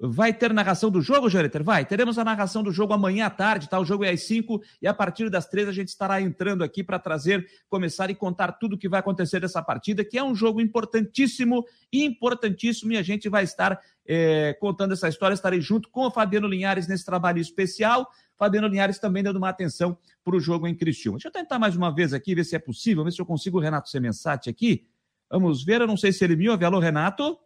[0.00, 1.64] Vai ter narração do jogo, Joreter?
[1.64, 1.84] Vai.
[1.84, 3.80] Teremos a narração do jogo amanhã à tarde, tá?
[3.80, 6.84] O jogo é às 5 e a partir das 3 a gente estará entrando aqui
[6.84, 10.36] para trazer, começar e contar tudo o que vai acontecer dessa partida, que é um
[10.36, 15.34] jogo importantíssimo, importantíssimo, e a gente vai estar é, contando essa história.
[15.34, 18.08] Estarei junto com o Fabiano Linhares nesse trabalho especial.
[18.36, 21.18] Fabiano Linhares também dando uma atenção para o jogo em Criciúma.
[21.18, 23.58] Deixa eu tentar mais uma vez aqui, ver se é possível, ver se eu consigo
[23.58, 24.86] o Renato Semensati aqui.
[25.30, 26.64] Vamos ver, eu não sei se ele me ouve.
[26.64, 27.38] Alô, Renato?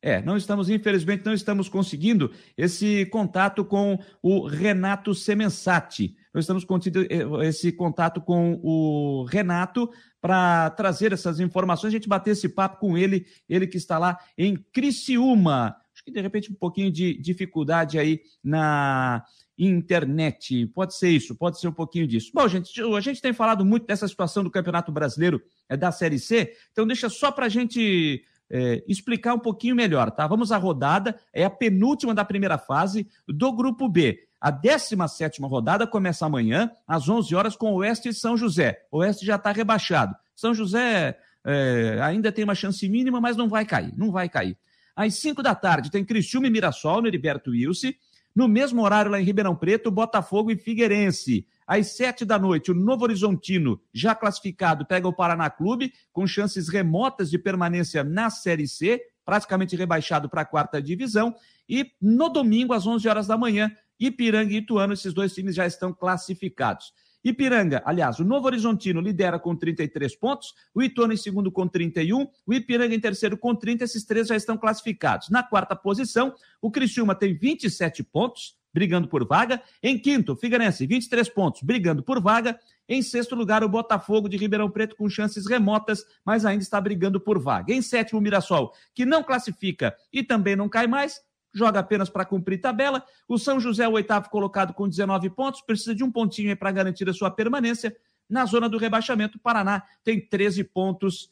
[0.00, 6.16] É, não estamos, infelizmente, não estamos conseguindo esse contato com o Renato Semensati.
[6.32, 12.08] Não estamos conseguindo eh, esse contato com o Renato para trazer essas informações, a gente
[12.08, 15.76] bater esse papo com ele, ele que está lá em Criciúma.
[15.92, 19.24] Acho que de repente um pouquinho de dificuldade aí na
[19.58, 20.66] internet.
[20.68, 22.30] Pode ser isso, pode ser um pouquinho disso.
[22.32, 26.18] Bom, gente, a gente tem falado muito dessa situação do Campeonato Brasileiro é, da Série
[26.18, 30.26] C, então deixa só para a gente é, explicar um pouquinho melhor, tá?
[30.26, 34.24] Vamos à rodada, é a penúltima da primeira fase do Grupo B.
[34.40, 38.86] A 17 rodada começa amanhã, às 11 horas, com o Oeste e São José.
[38.90, 40.14] Oeste já está rebaixado.
[40.36, 44.56] São José é, ainda tem uma chance mínima, mas não vai cair, não vai cair.
[44.94, 47.92] Às 5 da tarde tem Criciúma e Mirassol no Heriberto Wilson.
[48.38, 51.44] No mesmo horário, lá em Ribeirão Preto, Botafogo e Figueirense.
[51.66, 56.68] Às sete da noite, o Novo Horizontino, já classificado, pega o Paraná Clube, com chances
[56.68, 61.34] remotas de permanência na Série C, praticamente rebaixado para a quarta divisão.
[61.68, 65.66] E no domingo, às 11 horas da manhã, Ipiranga e Ituano, esses dois times já
[65.66, 66.92] estão classificados.
[67.24, 72.26] Ipiranga, aliás, o Novo Horizontino lidera com 33 pontos, o Ituano em segundo com 31,
[72.46, 75.28] o Ipiranga em terceiro com 30, esses três já estão classificados.
[75.28, 79.60] Na quarta posição, o Criciúma tem 27 pontos, brigando por vaga.
[79.82, 82.58] Em quinto, Figueirense, 23 pontos, brigando por vaga.
[82.88, 87.20] Em sexto lugar, o Botafogo de Ribeirão Preto com chances remotas, mas ainda está brigando
[87.20, 87.72] por vaga.
[87.72, 91.20] Em sétimo, o Mirassol, que não classifica e também não cai mais,
[91.58, 93.04] joga apenas para cumprir tabela.
[93.26, 97.08] O São José, o oitavo colocado com 19 pontos, precisa de um pontinho para garantir
[97.08, 97.94] a sua permanência.
[98.30, 101.30] Na zona do rebaixamento, o Paraná tem 13 pontos.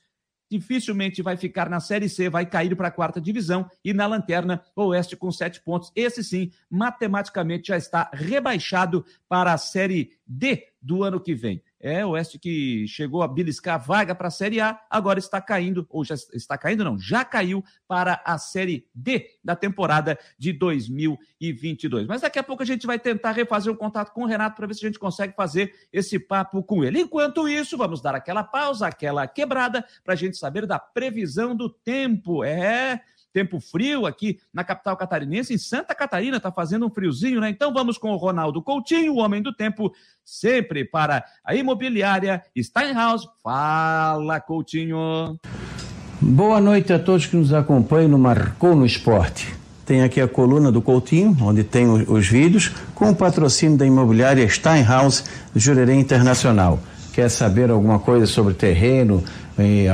[0.48, 4.62] Dificilmente vai ficar na Série C, vai cair para a quarta divisão e na lanterna,
[4.76, 5.90] Oeste com sete pontos.
[5.94, 11.60] Esse sim, matematicamente já está rebaixado para a Série D do ano que vem.
[11.86, 15.86] É, o Oeste que chegou a beliscar vaga para a Série A, agora está caindo,
[15.88, 22.08] ou já está caindo, não, já caiu para a Série D da temporada de 2022.
[22.08, 24.66] Mas daqui a pouco a gente vai tentar refazer um contato com o Renato para
[24.66, 26.98] ver se a gente consegue fazer esse papo com ele.
[26.98, 31.70] Enquanto isso, vamos dar aquela pausa, aquela quebrada, para a gente saber da previsão do
[31.70, 32.42] tempo.
[32.42, 33.00] É
[33.36, 35.52] tempo frio aqui na capital catarinense.
[35.52, 37.50] Em Santa Catarina está fazendo um friozinho, né?
[37.50, 39.92] Então vamos com o Ronaldo Coutinho, o homem do tempo,
[40.24, 43.28] sempre para a imobiliária Steinhaus.
[43.42, 45.38] Fala, Coutinho.
[46.18, 49.54] Boa noite a todos que nos acompanham no Marcou no Esporte.
[49.84, 54.48] Tem aqui a coluna do Coutinho, onde tem os vídeos, com o patrocínio da imobiliária
[54.48, 56.80] Steinhaus Jurerê Internacional.
[57.12, 59.22] Quer saber alguma coisa sobre terreno,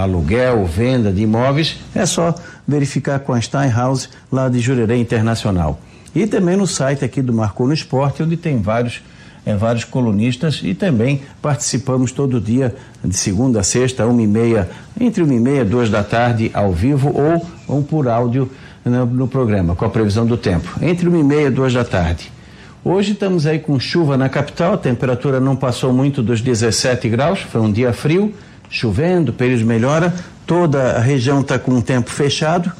[0.00, 1.78] aluguel, venda de imóveis?
[1.94, 2.34] É só
[2.66, 5.80] verificar com a Steinhaus, lá de Jurerê Internacional.
[6.14, 9.02] E também no site aqui do Marcou no Esporte, onde tem vários,
[9.46, 14.70] é, vários colunistas e também participamos todo dia, de segunda a sexta, uma e meia,
[15.00, 18.50] entre uma e meia e duas da tarde, ao vivo ou, ou por áudio
[18.84, 20.78] no, no programa, com a previsão do tempo.
[20.82, 22.30] Entre uma e meia e duas da tarde.
[22.84, 27.40] Hoje estamos aí com chuva na capital, a temperatura não passou muito dos 17 graus,
[27.40, 28.34] foi um dia frio,
[28.72, 30.12] chovendo, período melhora,
[30.46, 32.72] toda a região está com o tempo fechado.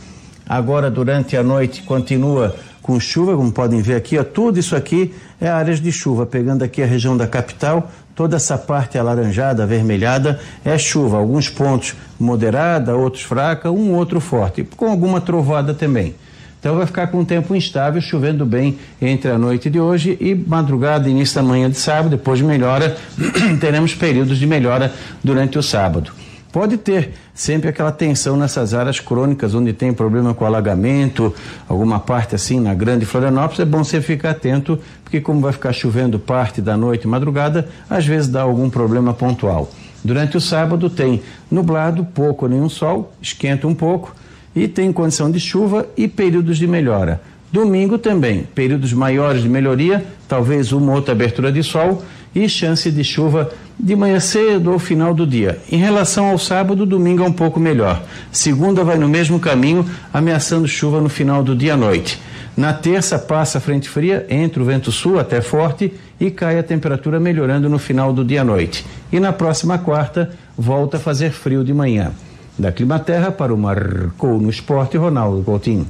[0.48, 5.14] Agora, durante a noite, continua com chuva, como podem ver aqui, ó, tudo isso aqui
[5.40, 6.26] é áreas de chuva.
[6.26, 11.18] Pegando aqui a região da capital, toda essa parte alaranjada, avermelhada, é chuva.
[11.18, 16.14] Alguns pontos moderada, outros fraca, um outro forte, com alguma trovada também.
[16.62, 20.32] Então vai ficar com um tempo instável, chovendo bem entre a noite de hoje e
[20.32, 22.96] madrugada, início da manhã de sábado, depois melhora,
[23.60, 24.92] teremos períodos de melhora
[25.24, 26.12] durante o sábado.
[26.52, 31.34] Pode ter sempre aquela tensão nessas áreas crônicas onde tem problema com alagamento,
[31.68, 35.72] alguma parte assim na grande Florianópolis, é bom você ficar atento, porque como vai ficar
[35.72, 39.68] chovendo parte da noite e madrugada, às vezes dá algum problema pontual.
[40.04, 44.14] Durante o sábado tem nublado, pouco ou nenhum sol, esquenta um pouco
[44.54, 47.20] e tem condição de chuva e períodos de melhora.
[47.52, 52.02] Domingo também, períodos maiores de melhoria, talvez uma outra abertura de sol
[52.34, 55.58] e chance de chuva de manhã cedo ou final do dia.
[55.70, 58.02] Em relação ao sábado, domingo é um pouco melhor.
[58.30, 62.18] Segunda vai no mesmo caminho, ameaçando chuva no final do dia à noite.
[62.56, 66.62] Na terça passa a frente fria, entra o vento sul até forte e cai a
[66.62, 68.84] temperatura melhorando no final do dia à noite.
[69.10, 72.12] E na próxima quarta volta a fazer frio de manhã.
[72.58, 75.86] Da Climaterra para o Marcou no Esporte, Ronaldo Coutinho.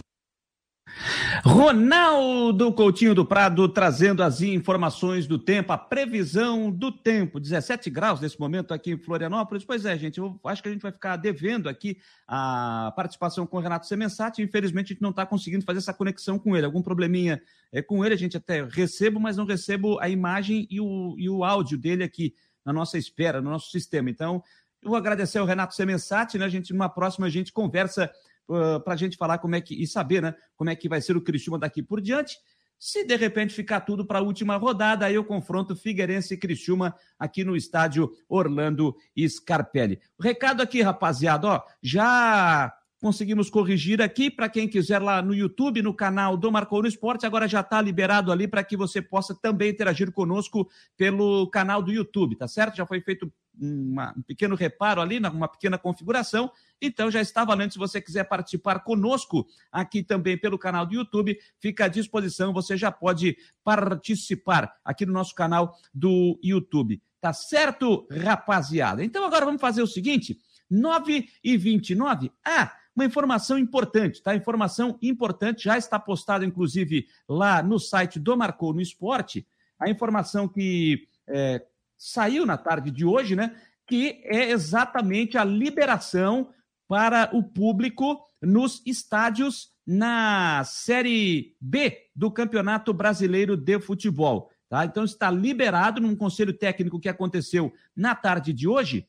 [1.45, 7.41] Ronaldo Coutinho do Prado trazendo as informações do tempo, a previsão do tempo.
[7.41, 9.65] 17 graus nesse momento aqui em Florianópolis.
[9.65, 11.99] Pois é, gente, eu acho que a gente vai ficar devendo aqui
[12.29, 14.41] a participação com o Renato Semensati.
[14.41, 16.65] Infelizmente, a gente não está conseguindo fazer essa conexão com ele.
[16.65, 20.81] Algum probleminha é, com ele, a gente até recebo, mas não recebo a imagem e
[20.81, 24.09] o, e o áudio dele aqui na nossa espera, no nosso sistema.
[24.09, 24.43] Então,
[24.83, 26.45] eu vou agradecer ao Renato Semensati, né?
[26.45, 28.11] A gente, numa próxima, a gente conversa
[28.49, 31.01] uh, para a gente falar como é que e saber, né, como é que vai
[31.01, 32.37] ser o Criciúma daqui por diante.
[32.79, 36.97] Se de repente ficar tudo para a última rodada, aí eu confronto Figueirense e Criciúma
[37.17, 40.01] aqui no estádio Orlando Scarpelli.
[40.21, 45.95] Recado aqui, rapaziada, ó, já conseguimos corrigir aqui para quem quiser lá no YouTube, no
[45.95, 49.71] canal do Marcou no Esporte, agora já está liberado ali para que você possa também
[49.71, 52.77] interagir conosco pelo canal do YouTube, tá certo?
[52.77, 56.51] Já foi feito uma, um pequeno reparo ali, uma pequena configuração.
[56.81, 57.73] Então já está valendo.
[57.73, 62.53] Se você quiser participar conosco aqui também pelo canal do YouTube, fica à disposição.
[62.53, 67.01] Você já pode participar aqui no nosso canal do YouTube.
[67.21, 69.05] Tá certo, rapaziada?
[69.05, 70.39] Então agora vamos fazer o seguinte:
[70.69, 72.33] 9 e 29.
[72.45, 74.35] Ah, uma informação importante, tá?
[74.35, 79.47] Informação importante, já está postado, inclusive, lá no site do Marcou no Esporte,
[79.79, 81.65] a informação que é,
[82.03, 83.55] saiu na tarde de hoje, né?
[83.87, 86.53] Que é exatamente a liberação
[86.89, 94.51] para o público nos estádios na Série B do Campeonato Brasileiro de Futebol.
[94.69, 94.85] Tá?
[94.85, 99.09] Então está liberado num conselho técnico que aconteceu na tarde de hoje.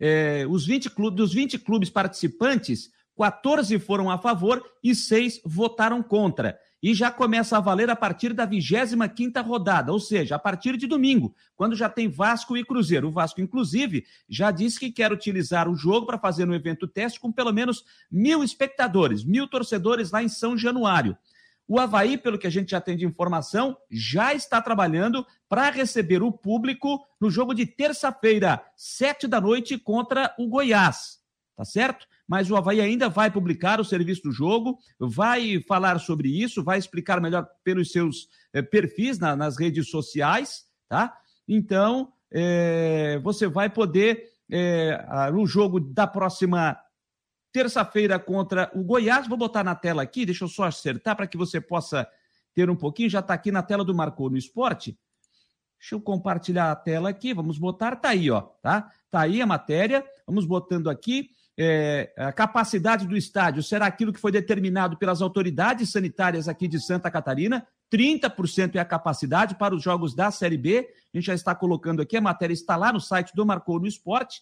[0.00, 6.02] É, os 20 clubes, dos 20 clubes participantes, 14 foram a favor e 6 votaram
[6.02, 10.76] contra e já começa a valer a partir da 25ª rodada, ou seja, a partir
[10.76, 13.08] de domingo, quando já tem Vasco e Cruzeiro.
[13.08, 17.18] O Vasco, inclusive, já disse que quer utilizar o jogo para fazer um evento teste
[17.18, 21.16] com pelo menos mil espectadores, mil torcedores lá em São Januário.
[21.70, 26.22] O Havaí, pelo que a gente já tem de informação, já está trabalhando para receber
[26.22, 31.18] o público no jogo de terça-feira, sete da noite, contra o Goiás.
[31.54, 32.06] Tá certo?
[32.28, 36.78] Mas o Havaí ainda vai publicar o serviço do jogo, vai falar sobre isso, vai
[36.78, 41.16] explicar melhor pelos seus é, perfis na, nas redes sociais, tá?
[41.48, 46.78] Então, é, você vai poder, é, no jogo da próxima
[47.50, 51.38] terça-feira contra o Goiás, vou botar na tela aqui, deixa eu só acertar para que
[51.38, 52.06] você possa
[52.54, 54.98] ter um pouquinho, já está aqui na tela do Marcou no Esporte.
[55.80, 58.90] Deixa eu compartilhar a tela aqui, vamos botar, tá aí, ó, tá?
[59.10, 64.20] Tá aí a matéria, vamos botando aqui é, a capacidade do estádio será aquilo que
[64.20, 67.66] foi determinado pelas autoridades sanitárias aqui de Santa Catarina.
[67.92, 70.88] 30% é a capacidade para os jogos da Série B.
[71.12, 73.88] A gente já está colocando aqui, a matéria está lá no site do Marcou no
[73.88, 74.40] Esporte.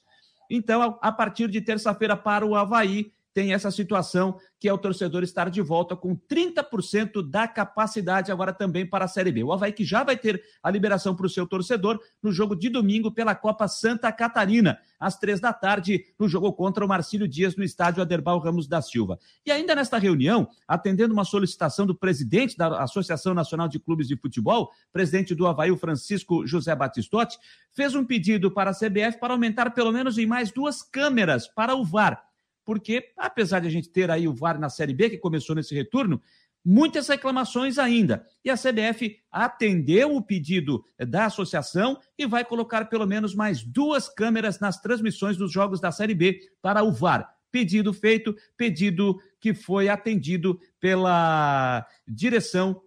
[0.50, 5.22] Então, a partir de terça-feira para o Havaí, tem essa situação que é o torcedor
[5.22, 9.44] estar de volta com 30% da capacidade agora também para a Série B.
[9.44, 12.70] O Havaí que já vai ter a liberação para o seu torcedor no jogo de
[12.70, 17.54] domingo pela Copa Santa Catarina, às três da tarde, no jogo contra o Marcílio Dias
[17.56, 19.18] no estádio Aderbal Ramos da Silva.
[19.44, 24.16] E ainda nesta reunião, atendendo uma solicitação do presidente da Associação Nacional de Clubes de
[24.16, 27.36] Futebol, presidente do Havaí, o Francisco José Batistotti,
[27.70, 31.74] fez um pedido para a CBF para aumentar pelo menos em mais duas câmeras para
[31.74, 32.24] o VAR
[32.66, 35.72] porque apesar de a gente ter aí o VAR na Série B, que começou nesse
[35.72, 36.20] retorno,
[36.64, 38.26] muitas reclamações ainda.
[38.44, 44.08] E a CBF atendeu o pedido da associação e vai colocar pelo menos mais duas
[44.08, 47.32] câmeras nas transmissões dos jogos da Série B para o VAR.
[47.52, 52.82] Pedido feito, pedido que foi atendido pela direção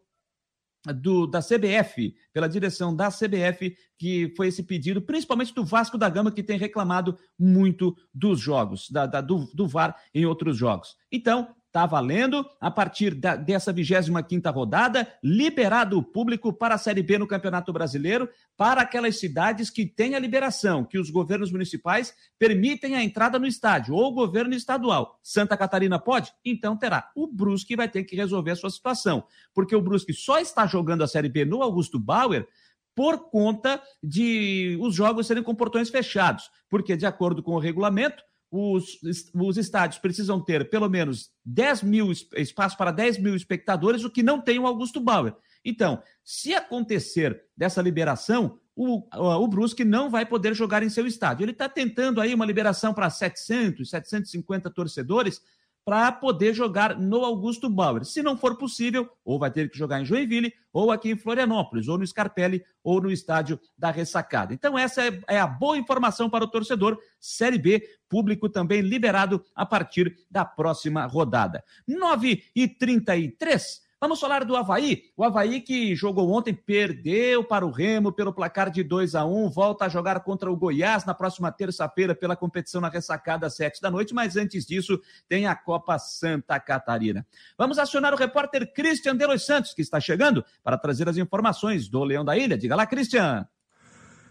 [0.86, 6.10] do, da CBF, pela direção da CBF, que foi esse pedido, principalmente do Vasco da
[6.10, 10.96] Gama, que tem reclamado muito dos jogos, da, da do, do VAR em outros jogos.
[11.12, 17.04] Então, Está valendo a partir da, dessa 25 rodada, liberado o público para a Série
[17.04, 18.28] B no Campeonato Brasileiro,
[18.58, 23.46] para aquelas cidades que têm a liberação, que os governos municipais permitem a entrada no
[23.46, 25.20] estádio, ou o governo estadual.
[25.22, 26.34] Santa Catarina pode?
[26.44, 27.12] Então terá.
[27.16, 31.04] O Brusque vai ter que resolver a sua situação, porque o Brusque só está jogando
[31.04, 32.48] a Série B no Augusto Bauer
[32.96, 38.24] por conta de os jogos serem com portões fechados, porque de acordo com o regulamento,
[38.52, 39.00] os,
[39.34, 44.24] os estádios precisam ter pelo menos 10 mil espaço para 10 mil espectadores, o que
[44.24, 45.36] não tem o Augusto Bauer.
[45.64, 51.44] Então, se acontecer dessa liberação, o, o Brusque não vai poder jogar em seu estádio.
[51.44, 55.42] Ele está tentando aí uma liberação para 700, 750 torcedores,
[55.84, 58.06] para poder jogar no Augusto Bauer.
[58.06, 61.88] Se não for possível, ou vai ter que jogar em Joinville, ou aqui em Florianópolis,
[61.88, 64.54] ou no Scarpelli, ou no estádio da Ressacada.
[64.54, 66.98] Então, essa é, é a boa informação para o torcedor.
[67.20, 71.64] Série B, público também liberado a partir da próxima rodada.
[71.88, 75.04] 9 e 33 Vamos falar do Havaí.
[75.18, 79.50] O Havaí que jogou ontem, perdeu para o Remo pelo placar de 2 a 1
[79.50, 83.82] volta a jogar contra o Goiás na próxima terça-feira pela competição na ressacada às 7
[83.82, 87.28] da noite, mas antes disso tem a Copa Santa Catarina.
[87.58, 92.02] Vamos acionar o repórter Christian Delos Santos, que está chegando para trazer as informações do
[92.06, 92.58] Leão da Ilha.
[92.58, 93.46] Diga lá, Christian.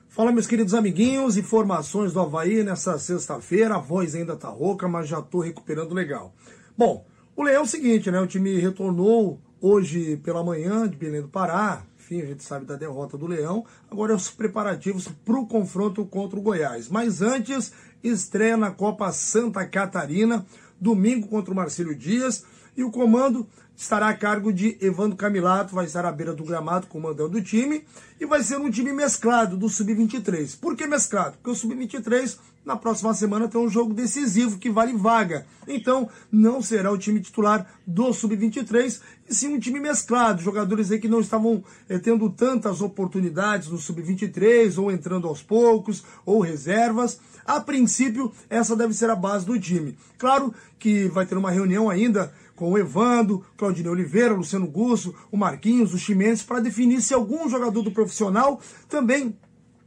[0.09, 3.75] Fala, meus queridos amiguinhos, informações do Havaí nessa sexta-feira.
[3.75, 6.35] A voz ainda tá rouca, mas já tô recuperando legal.
[6.75, 8.19] Bom, o Leão é o seguinte, né?
[8.19, 11.83] O time retornou hoje pela manhã de Belém do Pará.
[11.99, 13.65] Enfim, a gente sabe da derrota do Leão.
[13.91, 16.89] Agora os preparativos para o confronto contra o Goiás.
[16.89, 20.47] Mas antes, estreia na Copa Santa Catarina,
[20.81, 22.45] domingo contra o Marcílio Dias.
[22.77, 23.47] E o comando
[23.79, 27.85] estará a cargo de Evandro Camilato, vai estar à beira do gramado comandando o time
[28.21, 30.59] e vai ser um time mesclado do Sub-23.
[30.61, 31.37] Por que mesclado?
[31.37, 35.47] Porque o Sub-23 na próxima semana tem um jogo decisivo que vale vaga.
[35.67, 40.43] Então, não será o time titular do Sub-23, e sim um time mesclado.
[40.43, 46.03] Jogadores aí que não estavam eh, tendo tantas oportunidades no Sub-23, ou entrando aos poucos,
[46.27, 47.21] ou reservas.
[47.47, 49.97] A princípio, essa deve ser a base do time.
[50.19, 55.37] Claro que vai ter uma reunião ainda com o Evando, Claudinei Oliveira, Luciano Gusso, o
[55.37, 59.39] Marquinhos, o Chimenez, para definir se algum jogador do profissional também,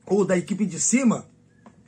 [0.05, 1.25] ou da equipe de cima,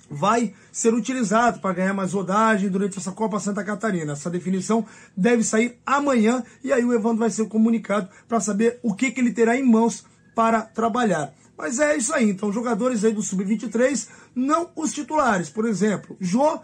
[0.09, 4.11] vai ser utilizado para ganhar mais rodagem durante essa Copa Santa Catarina.
[4.11, 8.93] Essa definição deve sair amanhã e aí o Evandro vai ser comunicado para saber o
[8.93, 10.05] que, que ele terá em mãos
[10.35, 11.33] para trabalhar.
[11.57, 15.49] Mas é isso aí, então jogadores aí do Sub-23, não os titulares.
[15.49, 16.59] Por exemplo, Jô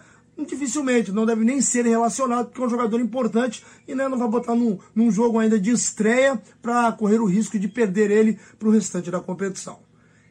[0.46, 4.28] dificilmente, não deve nem ser relacionado, porque é um jogador importante e né, não vai
[4.28, 8.68] botar num, num jogo ainda de estreia para correr o risco de perder ele para
[8.68, 9.80] o restante da competição.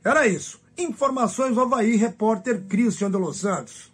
[0.04, 0.60] Era isso.
[0.76, 3.90] Informações do Havaí, repórter Christian de Los Santos.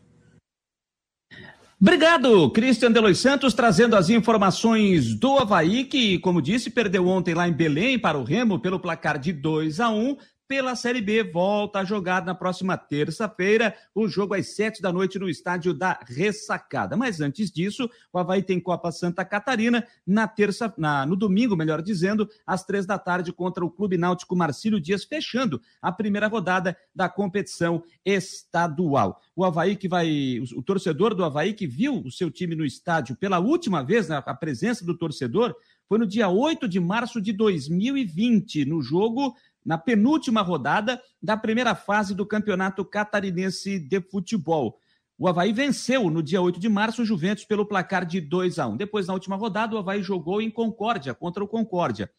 [1.80, 7.34] Obrigado, Christian de Los Santos, trazendo as informações do Havaí, que, como disse, perdeu ontem
[7.34, 11.22] lá em Belém para o Remo pelo placar de 2 a 1 pela Série B.
[11.22, 15.98] Volta a jogar na próxima terça-feira, o jogo às sete da noite no estádio da
[16.06, 16.96] Ressacada.
[16.96, 21.82] Mas antes disso, o Havaí tem Copa Santa Catarina na terça, na, no domingo, melhor
[21.82, 26.76] dizendo, às três da tarde contra o Clube Náutico Marcílio Dias, fechando a primeira rodada
[26.94, 29.20] da competição estadual.
[29.34, 32.64] O Havaí que vai, o, o torcedor do Havaí que viu o seu time no
[32.64, 35.54] estádio pela última vez, né, a presença do torcedor,
[35.88, 39.34] foi no dia 8 de março de 2020, no jogo
[39.64, 44.78] na penúltima rodada da primeira fase do Campeonato Catarinense de Futebol.
[45.16, 48.66] O Havaí venceu no dia 8 de março o Juventus pelo placar de 2 a
[48.66, 48.76] 1.
[48.76, 52.10] Depois, na última rodada, o Havaí jogou em Concórdia, contra o Concórdia.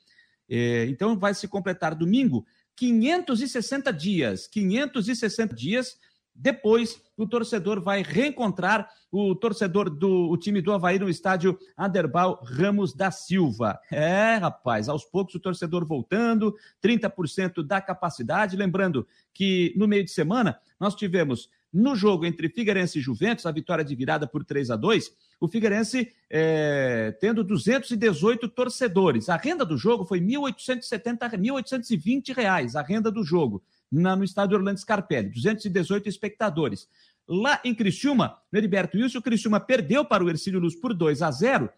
[0.49, 4.47] É, então, vai se completar domingo 560 dias.
[4.47, 5.97] 560 dias
[6.35, 12.43] depois, o torcedor vai reencontrar o torcedor do o time do Havaí no estádio Aderbal
[12.43, 13.79] Ramos da Silva.
[13.89, 18.57] É, rapaz, aos poucos o torcedor voltando, 30% da capacidade.
[18.57, 23.51] Lembrando que no meio de semana nós tivemos no jogo entre Figueirense e Juventus, a
[23.51, 29.29] vitória de virada por 3 a 2 o Figueirense é, tendo 218 torcedores.
[29.29, 33.61] A renda do jogo foi R$ 1.870, 1.820 reais, a renda do jogo
[33.91, 36.87] na, no estádio Orlando Scarpelli, 218 espectadores.
[37.27, 41.21] Lá em Criciúma, no Heriberto Wilson, o Criciúma perdeu para o Ercílio Luz por 2
[41.21, 41.69] a 0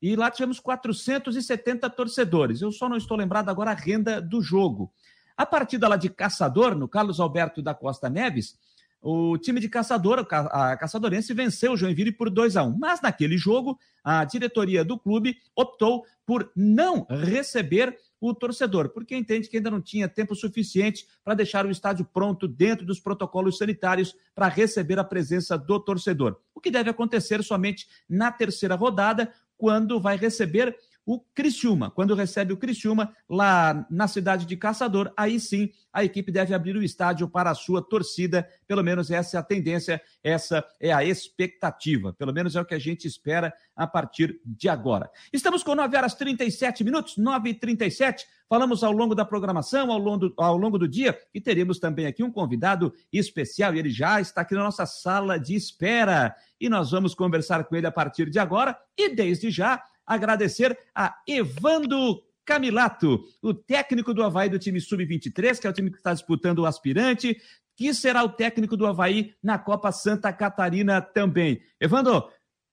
[0.00, 2.60] e lá tivemos 470 torcedores.
[2.60, 4.92] Eu só não estou lembrado agora a renda do jogo.
[5.36, 8.58] A partida lá de Caçador, no Carlos Alberto da Costa Neves,
[9.00, 13.36] o time de Caçador, a Caçadorense, venceu o Joinville por 2 a 1 Mas naquele
[13.36, 19.70] jogo, a diretoria do clube optou por não receber o torcedor, porque entende que ainda
[19.70, 24.98] não tinha tempo suficiente para deixar o estádio pronto dentro dos protocolos sanitários para receber
[24.98, 26.40] a presença do torcedor.
[26.54, 30.74] O que deve acontecer somente na terceira rodada, quando vai receber
[31.06, 31.90] o Criciúma.
[31.90, 36.76] Quando recebe o Criciúma lá na cidade de Caçador, aí sim a equipe deve abrir
[36.76, 38.48] o estádio para a sua torcida.
[38.66, 42.12] Pelo menos essa é a tendência, essa é a expectativa.
[42.12, 45.10] Pelo menos é o que a gente espera a partir de agora.
[45.32, 48.26] Estamos com 9 horas 37 minutos, 9 e 37.
[48.48, 52.22] Falamos ao longo da programação, ao longo, ao longo do dia, e teremos também aqui
[52.22, 56.34] um convidado especial, e ele já está aqui na nossa sala de espera.
[56.60, 61.16] E nós vamos conversar com ele a partir de agora, e desde já agradecer a
[61.26, 66.12] Evando Camilato, o técnico do Havaí do time Sub-23, que é o time que está
[66.12, 67.40] disputando o aspirante,
[67.74, 71.62] que será o técnico do Havaí na Copa Santa Catarina também.
[71.80, 72.30] Evando,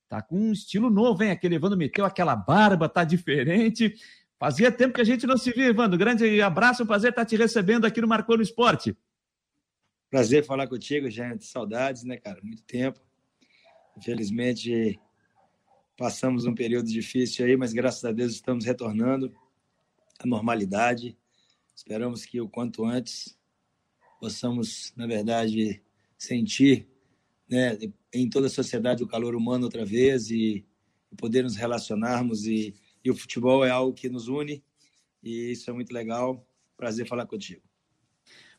[0.08, 1.30] tá com um estilo novo, hein?
[1.30, 3.94] Aquele Evando meteu aquela barba, tá diferente.
[4.38, 5.96] Fazia tempo que a gente não se via, Evando.
[5.96, 8.96] Grande abraço, um prazer estar te recebendo aqui no Marcou no Esporte.
[10.10, 11.46] Prazer falar contigo, gente.
[11.46, 12.38] Saudades, né, cara?
[12.42, 13.00] Muito tempo.
[13.96, 15.00] Infelizmente,
[16.02, 19.32] Passamos um período difícil aí, mas graças a Deus estamos retornando
[20.18, 21.16] à normalidade.
[21.76, 23.38] Esperamos que o quanto antes
[24.18, 25.80] possamos, na verdade,
[26.18, 26.88] sentir
[27.48, 27.78] né,
[28.12, 30.66] em toda a sociedade o calor humano outra vez e,
[31.08, 32.46] e poder nos relacionarmos.
[32.46, 32.74] E,
[33.04, 34.60] e o futebol é algo que nos une
[35.22, 36.44] e isso é muito legal.
[36.76, 37.62] Prazer falar contigo.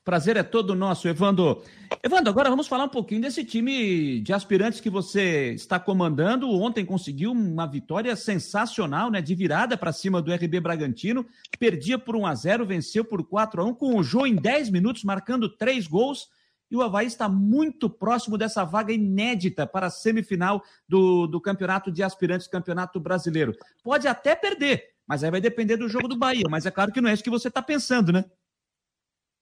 [0.04, 1.64] Prazer é todo nosso, Evandro.
[2.04, 6.49] Evandro, agora vamos falar um pouquinho desse time de aspirantes que você está comandando.
[6.49, 9.22] Ontem conseguiu uma vitória sensacional, né?
[9.22, 11.26] De virada para cima do RB Bragantino.
[11.58, 14.72] Perdia por 1 a 0 venceu por 4 a 1 com o Jô em 10
[14.72, 16.28] minutos, marcando três gols.
[16.70, 21.89] e o Havaí está muito próximo dessa vaga inédita para a semifinal do, do campeonato
[21.89, 23.56] de aspirantes, campeonato brasileiro.
[23.82, 26.47] Pode até perder, mas aí vai depender do jogo do Bahia.
[26.49, 28.26] Mas é claro que não é isso que você está pensando, né?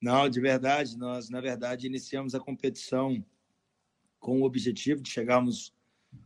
[0.02, 3.24] Não, de verdade, nós, na verdade, iniciamos a competição
[4.20, 5.72] com o objetivo de chegarmos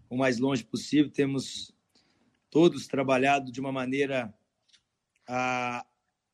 [0.09, 1.11] o mais longe possível.
[1.11, 1.75] Temos
[2.49, 4.33] todos trabalhado de uma maneira
[5.27, 5.85] a,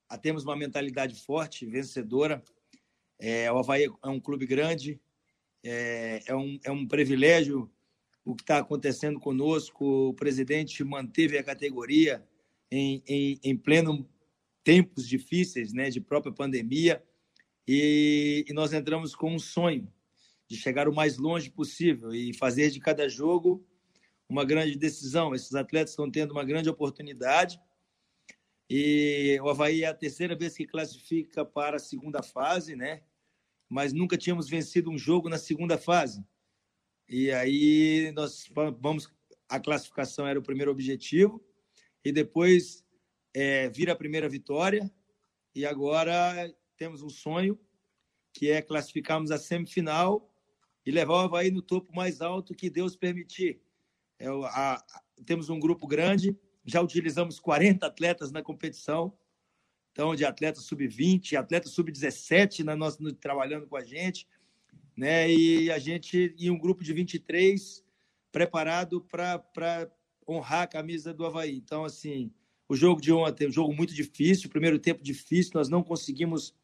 [0.07, 2.43] a termos uma mentalidade forte, vencedora.
[3.17, 5.01] É, o Havaí é um clube grande,
[5.63, 7.71] é, é, um, é um privilégio
[8.23, 10.09] o que está acontecendo conosco.
[10.09, 12.23] O presidente manteve a categoria
[12.69, 14.07] em, em, em pleno
[14.63, 17.03] tempos difíceis, né, de própria pandemia,
[17.73, 19.89] e, e nós entramos com um sonho
[20.45, 23.65] de chegar o mais longe possível e fazer de cada jogo
[24.27, 25.33] uma grande decisão.
[25.33, 27.57] Esses atletas estão tendo uma grande oportunidade.
[28.69, 33.03] E o Havaí é a terceira vez que classifica para a segunda fase, né?
[33.69, 36.21] Mas nunca tínhamos vencido um jogo na segunda fase.
[37.07, 38.51] E aí nós
[38.81, 39.09] vamos.
[39.47, 41.41] A classificação era o primeiro objetivo.
[42.03, 42.83] E depois
[43.33, 44.91] é, vira a primeira vitória.
[45.55, 47.59] E agora temos um sonho,
[48.33, 50.33] que é classificarmos a semifinal
[50.83, 53.61] e levar o Havaí no topo mais alto que Deus permitir.
[54.17, 59.15] É, a, a, temos um grupo grande, já utilizamos 40 atletas na competição,
[59.91, 64.27] então de atletas sub-20, atletas sub-17 na nossa, no, trabalhando com a gente,
[64.97, 65.31] né?
[65.31, 67.85] E a gente e um grupo de 23
[68.31, 69.87] preparado para
[70.27, 71.57] honrar a camisa do Havaí.
[71.57, 72.33] Então, assim,
[72.67, 76.59] o jogo de ontem, um jogo muito difícil, primeiro tempo difícil, nós não conseguimos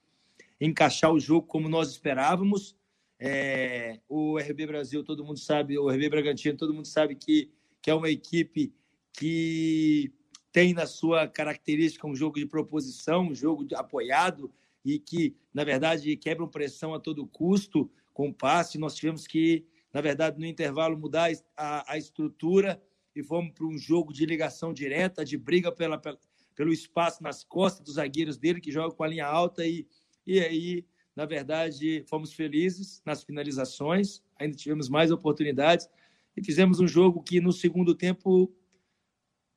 [0.59, 2.75] encaixar o jogo como nós esperávamos.
[3.19, 7.51] É, o RB Brasil, todo mundo sabe, o RB Bragantino, todo mundo sabe que,
[7.81, 8.73] que é uma equipe
[9.11, 10.11] que
[10.51, 14.51] tem na sua característica um jogo de proposição, um jogo de, apoiado
[14.85, 18.77] e que, na verdade, quebram pressão a todo custo com passe.
[18.77, 22.81] Nós tivemos que, na verdade, no intervalo mudar a, a estrutura
[23.15, 26.17] e fomos para um jogo de ligação direta, de briga pela, pela,
[26.55, 29.87] pelo espaço nas costas dos zagueiros dele, que jogam com a linha alta e,
[30.27, 30.85] e aí
[31.17, 35.89] na verdade, fomos felizes nas finalizações, ainda tivemos mais oportunidades
[36.35, 38.55] e fizemos um jogo que no segundo tempo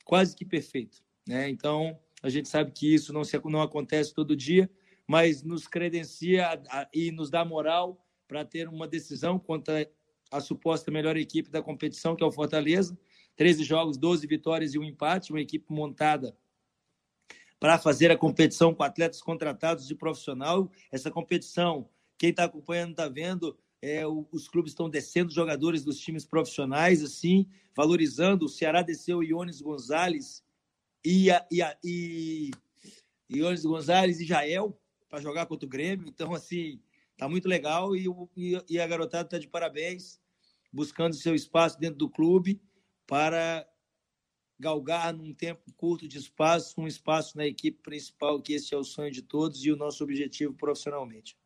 [0.02, 1.50] quase que perfeito, né?
[1.50, 4.70] Então, a gente sabe que isso não, se, não acontece todo dia,
[5.06, 6.48] mas nos credencia
[6.94, 9.86] e nos dá moral para ter uma decisão contra
[10.32, 12.98] a suposta melhor equipe da competição, que é o Fortaleza.
[13.36, 16.34] 13 jogos, 12 vitórias e um empate, uma equipe montada
[17.60, 20.72] para fazer a competição com atletas contratados de profissional.
[20.90, 21.86] Essa competição,
[22.16, 27.46] quem está acompanhando está vendo, é, os clubes estão descendo jogadores dos times profissionais, assim,
[27.76, 28.46] valorizando.
[28.46, 30.42] O Ceará desceu Iones Gonzalez
[31.04, 32.50] e, a, e, a, e
[33.28, 36.08] Iones Gonzalez e Jael para jogar contra o Grêmio.
[36.08, 36.80] Então, assim,
[37.16, 38.06] tá muito legal e,
[38.36, 40.18] e, e a garotada está de parabéns,
[40.72, 42.60] buscando seu espaço dentro do clube
[43.06, 43.66] para
[44.60, 48.84] galgar num tempo curto de espaço, um espaço na equipe principal, que esse é o
[48.84, 51.36] sonho de todos e o nosso objetivo profissionalmente.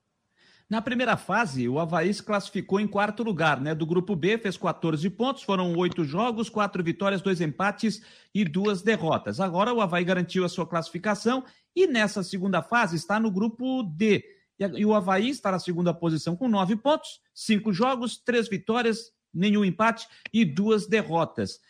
[0.69, 3.75] Na primeira fase, o Havaí se classificou em quarto lugar, né?
[3.75, 8.03] Do grupo B, fez 14 pontos, foram oito jogos, quatro vitórias, dois empates
[8.35, 9.41] e duas derrotas.
[9.41, 11.45] Agora o Havaí garantiu a sua classificação
[11.77, 14.25] e nessa segunda fase está no grupo D.
[14.59, 19.65] E o Havaí está na segunda posição com nove pontos, cinco jogos, três vitórias, nenhum
[19.65, 21.61] empate e duas derrotas.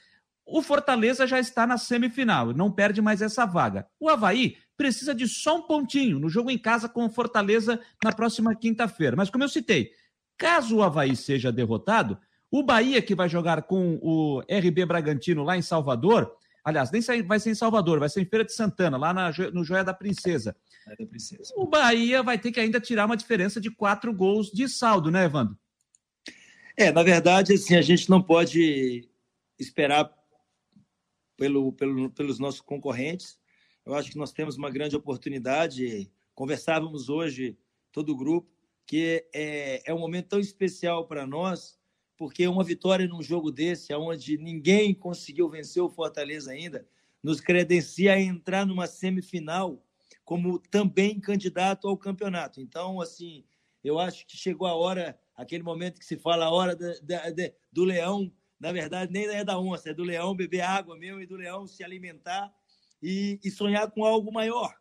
[0.47, 3.87] O Fortaleza já está na semifinal, não perde mais essa vaga.
[3.99, 8.13] O Havaí precisa de só um pontinho no jogo em casa com o Fortaleza na
[8.13, 9.17] próxima quinta-feira.
[9.17, 9.93] Mas, como eu citei,
[10.37, 12.19] caso o Havaí seja derrotado,
[12.51, 17.41] o Bahia, que vai jogar com o RB Bragantino lá em Salvador, aliás, nem vai
[17.41, 20.55] ser em Salvador, vai ser em Feira de Santana, lá na, no Joia da Princesa.
[20.87, 21.53] É da Princesa.
[21.57, 25.25] O Bahia vai ter que ainda tirar uma diferença de quatro gols de saldo, né,
[25.25, 25.59] Evandro?
[26.77, 29.09] É, na verdade, assim, a gente não pode
[29.59, 30.11] esperar
[31.37, 33.39] pelo, pelo, pelos nossos concorrentes.
[33.85, 36.11] Eu acho que nós temos uma grande oportunidade.
[36.35, 37.59] Conversávamos hoje,
[37.93, 38.51] todo o grupo,
[38.87, 41.79] que é, é um momento tão especial para nós,
[42.17, 46.87] porque uma vitória num jogo desse, onde ninguém conseguiu vencer o Fortaleza ainda,
[47.23, 49.83] nos credencia a entrar numa semifinal
[50.25, 52.61] como também candidato ao campeonato.
[52.61, 53.45] Então, assim,
[53.83, 56.77] eu acho que chegou a hora, aquele momento que se fala a hora
[57.71, 58.33] do leão
[58.65, 61.67] na verdade, nem é da onça, é do leão beber água mesmo e do leão
[61.67, 62.51] se alimentar
[63.03, 64.75] e, e sonhar com algo maior.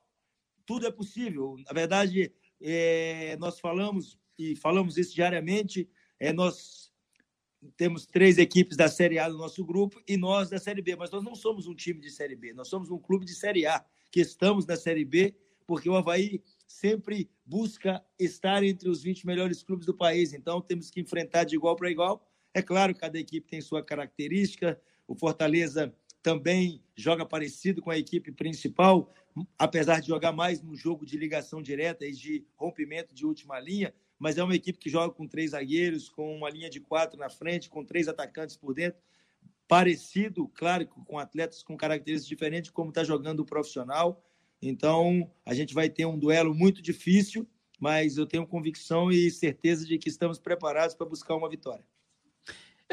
[0.65, 1.57] Tudo é possível.
[1.65, 5.89] Na verdade, é, nós falamos e falamos isso diariamente.
[6.17, 6.93] É, nós
[7.75, 11.11] temos três equipes da Série A no nosso grupo e nós da Série B, mas
[11.11, 13.83] nós não somos um time de Série B, nós somos um clube de Série A,
[14.09, 15.35] que estamos na Série B,
[15.67, 20.31] porque o Havaí sempre busca estar entre os 20 melhores clubes do país.
[20.31, 22.25] Então, temos que enfrentar de igual para igual.
[22.53, 24.79] É claro, cada equipe tem sua característica.
[25.07, 29.11] O Fortaleza também joga parecido com a equipe principal,
[29.57, 33.93] apesar de jogar mais no jogo de ligação direta e de rompimento de última linha,
[34.17, 37.29] mas é uma equipe que joga com três zagueiros, com uma linha de quatro na
[37.29, 39.01] frente, com três atacantes por dentro,
[39.67, 44.23] parecido, claro, com atletas com características diferentes, como está jogando o profissional.
[44.61, 47.45] Então, a gente vai ter um duelo muito difícil,
[47.79, 51.83] mas eu tenho convicção e certeza de que estamos preparados para buscar uma vitória.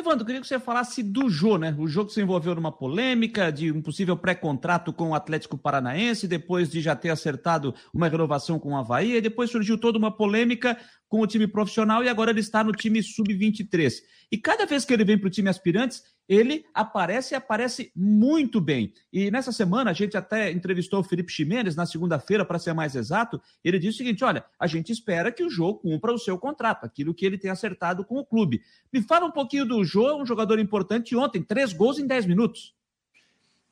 [0.01, 1.77] Evandro, queria que você falasse do Jô, né?
[1.79, 6.71] O jogo se envolveu numa polêmica de um possível pré-contrato com o Atlético Paranaense, depois
[6.71, 10.77] de já ter acertado uma renovação com o Havaí, e depois surgiu toda uma polêmica
[11.07, 13.93] com o time profissional e agora ele está no time sub-23.
[14.33, 18.61] E cada vez que ele vem para o time aspirantes, ele aparece e aparece muito
[18.61, 18.93] bem.
[19.13, 22.95] E nessa semana a gente até entrevistou o Felipe Ximenes na segunda-feira, para ser mais
[22.95, 23.43] exato.
[23.65, 26.85] Ele disse o seguinte: olha, a gente espera que o jogo cumpra o seu contrato,
[26.85, 28.63] aquilo que ele tem acertado com o clube.
[28.93, 32.77] Me fala um pouquinho do Jô, um jogador importante ontem, três gols em dez minutos.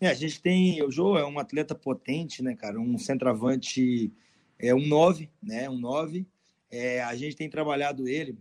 [0.01, 0.83] É, a gente tem.
[0.83, 2.81] O Jô é um atleta potente, né, cara?
[2.81, 4.13] Um centroavante,
[4.59, 5.71] é um nove, né?
[5.71, 6.27] Um nove
[6.71, 8.37] é, a gente tem trabalhado ele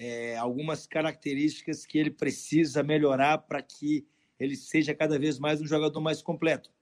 [0.00, 4.06] é, algumas características que ele precisa melhorar para que
[4.38, 6.72] ele seja cada vez mais um jogador mais completo.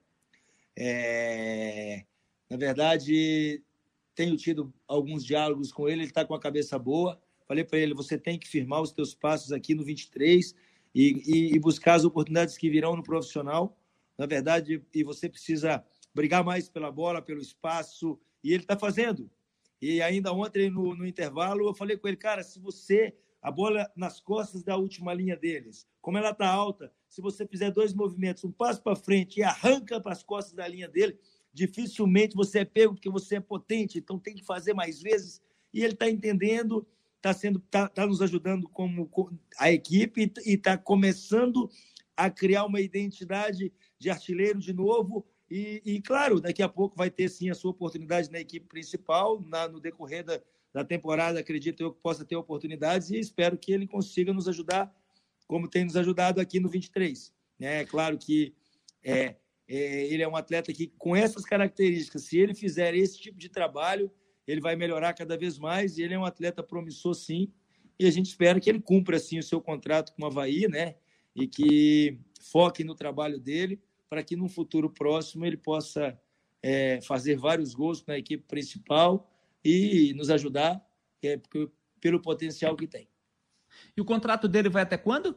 [0.77, 2.05] É,
[2.49, 3.61] na verdade,
[4.15, 7.21] tenho tido alguns diálogos com ele, ele está com a cabeça boa.
[7.49, 10.55] Falei para ele: você tem que firmar os teus passos aqui no 23
[10.95, 13.77] e, e, e buscar as oportunidades que virão no profissional.
[14.17, 19.29] Na verdade, e você precisa brigar mais pela bola, pelo espaço, e ele está fazendo.
[19.81, 23.91] E ainda ontem, no, no intervalo, eu falei com ele, cara, se você, a bola
[23.97, 28.45] nas costas da última linha deles, como ela está alta, se você fizer dois movimentos,
[28.45, 31.19] um passo para frente e arranca para as costas da linha dele,
[31.53, 35.41] dificilmente você é pego porque você é potente, então tem que fazer mais vezes.
[35.73, 39.09] E ele está entendendo, está sendo, tá, tá nos ajudando como
[39.59, 41.71] a equipe e está começando
[42.17, 47.11] a criar uma identidade de artilheiro de novo e, e, claro, daqui a pouco vai
[47.11, 50.41] ter sim a sua oportunidade na equipe principal, na, no decorrer da,
[50.73, 54.95] da temporada, acredito eu que possa ter oportunidades e espero que ele consiga nos ajudar,
[55.47, 57.33] como tem nos ajudado aqui no 23.
[57.59, 57.81] Né?
[57.81, 58.55] É claro que
[59.03, 59.37] é,
[59.67, 63.49] é, ele é um atleta que, com essas características, se ele fizer esse tipo de
[63.49, 64.11] trabalho,
[64.47, 67.51] ele vai melhorar cada vez mais e ele é um atleta promissor, sim.
[67.99, 70.95] E a gente espera que ele cumpra, assim, o seu contrato com o Havaí, né?
[71.35, 76.19] E que foque no trabalho dele para que no futuro próximo ele possa
[76.63, 79.31] é, fazer vários gols na equipe principal
[79.65, 80.85] e nos ajudar
[81.23, 81.41] é,
[82.01, 83.09] pelo potencial que tem.
[83.97, 85.37] E o contrato dele vai até quando?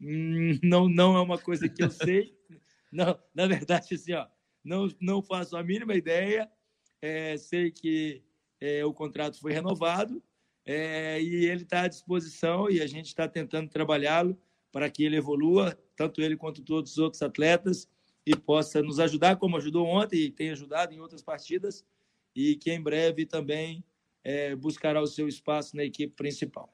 [0.00, 2.36] Hum, não, não é uma coisa que eu sei.
[2.92, 4.26] não, na verdade, assim, ó,
[4.64, 6.50] não, não faço a mínima ideia.
[7.00, 8.22] É, sei que
[8.60, 10.22] é, o contrato foi renovado
[10.64, 14.38] é, e ele está à disposição e a gente está tentando trabalhá-lo
[14.72, 17.88] para que ele evolua, tanto ele quanto todos os outros atletas,
[18.26, 21.84] e possa nos ajudar, como ajudou ontem e tem ajudado em outras partidas,
[22.36, 23.82] e que em breve também
[24.22, 26.72] é, buscará o seu espaço na equipe principal.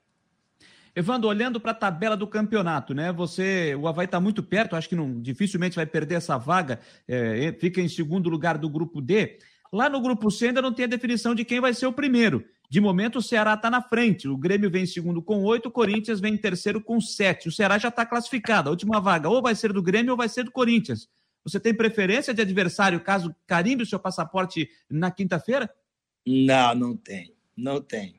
[0.96, 3.12] Evandro, olhando para a tabela do campeonato, né?
[3.12, 7.52] Você, o Havaí está muito perto, acho que não, dificilmente vai perder essa vaga, é,
[7.58, 9.38] fica em segundo lugar do grupo D.
[9.72, 12.44] Lá no grupo C ainda não tem a definição de quem vai ser o primeiro.
[12.68, 14.28] De momento, o Ceará está na frente.
[14.28, 17.48] O Grêmio vem em segundo com oito, o Corinthians vem em terceiro com sete.
[17.48, 18.68] O Ceará já está classificado.
[18.68, 21.08] A última vaga ou vai ser do Grêmio ou vai ser do Corinthians.
[21.44, 25.70] Você tem preferência de adversário caso carimbe o seu passaporte na quinta-feira?
[26.26, 27.34] Não, não tenho.
[27.56, 28.14] Não tenho.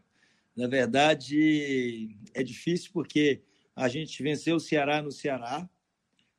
[0.55, 3.41] Na verdade, é difícil porque
[3.75, 5.67] a gente venceu o Ceará no Ceará,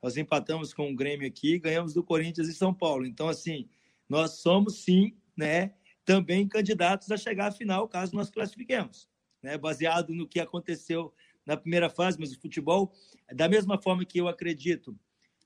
[0.03, 3.05] nós empatamos com o Grêmio aqui, ganhamos do Corinthians e São Paulo.
[3.05, 3.69] Então, assim,
[4.09, 5.73] nós somos sim, né,
[6.07, 9.09] também candidatos a chegar à final, caso nós classifiquemos,
[9.43, 11.13] né, baseado no que aconteceu
[11.45, 12.93] na primeira fase, mas o futebol,
[13.35, 14.99] da mesma forma que eu acredito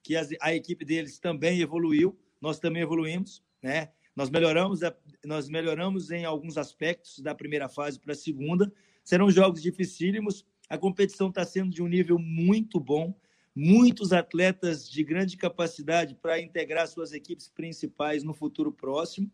[0.03, 3.91] que a, a equipe deles também evoluiu, nós também evoluímos, né?
[4.15, 4.81] Nós melhoramos,
[5.25, 8.71] nós melhoramos em alguns aspectos da primeira fase para a segunda.
[9.05, 10.45] Serão jogos dificílimos.
[10.69, 13.15] A competição está sendo de um nível muito bom.
[13.55, 19.31] Muitos atletas de grande capacidade para integrar suas equipes principais no futuro próximo.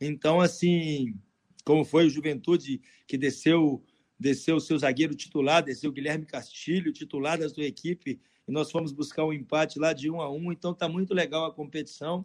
[0.00, 1.14] Então, assim,
[1.64, 3.82] como foi o Juventude que desceu
[4.18, 8.18] desceu o seu zagueiro titular, desceu o Guilherme Castilho, titular da sua equipe,
[8.48, 10.52] e nós fomos buscar um empate lá de um a um.
[10.52, 12.24] Então está muito legal a competição.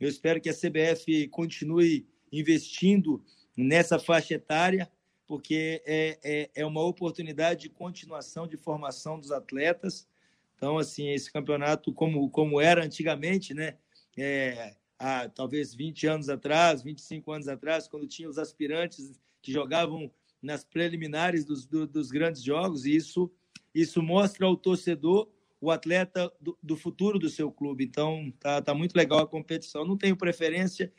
[0.00, 3.22] Eu espero que a CBF continue investindo
[3.56, 4.90] nessa faixa etária,
[5.26, 10.08] porque é, é, é uma oportunidade de continuação de formação dos atletas.
[10.56, 13.76] Então, assim, esse campeonato, como, como era antigamente, né?
[14.16, 20.10] É, há talvez 20 anos atrás, 25 anos atrás, quando tinha os aspirantes que jogavam
[20.42, 23.30] nas preliminares dos, do, dos grandes jogos, e isso,
[23.74, 25.30] isso mostra ao torcedor
[25.60, 27.84] o atleta do, do, futuro do seu clube.
[27.84, 29.84] Então, tá, tá muito legal a competição.
[29.84, 30.92] Não tenho preferência,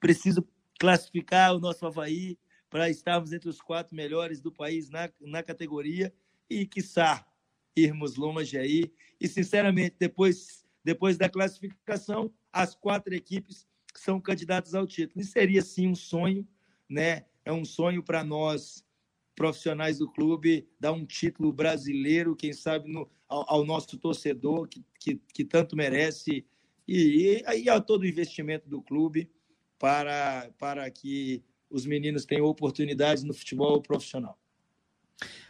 [0.00, 0.46] preciso
[0.78, 2.36] classificar o nosso Havaí
[2.68, 6.12] para estarmos entre os quatro melhores do país na, na categoria
[6.50, 7.24] e, quiçá,
[7.76, 8.92] irmos longe aí.
[9.20, 15.20] E, sinceramente, depois, depois da classificação, as quatro equipes são candidatas ao título.
[15.20, 16.48] E seria, sim, um sonho,
[16.88, 17.26] né?
[17.44, 18.82] É um sonho para nós,
[19.34, 24.82] profissionais do clube, dar um título brasileiro, quem sabe no, ao, ao nosso torcedor, que,
[24.98, 26.46] que, que, tanto merece,
[26.88, 29.30] e, e, e a todo o investimento do clube
[29.78, 34.38] para, para que os meninos tenham oportunidades no futebol profissional.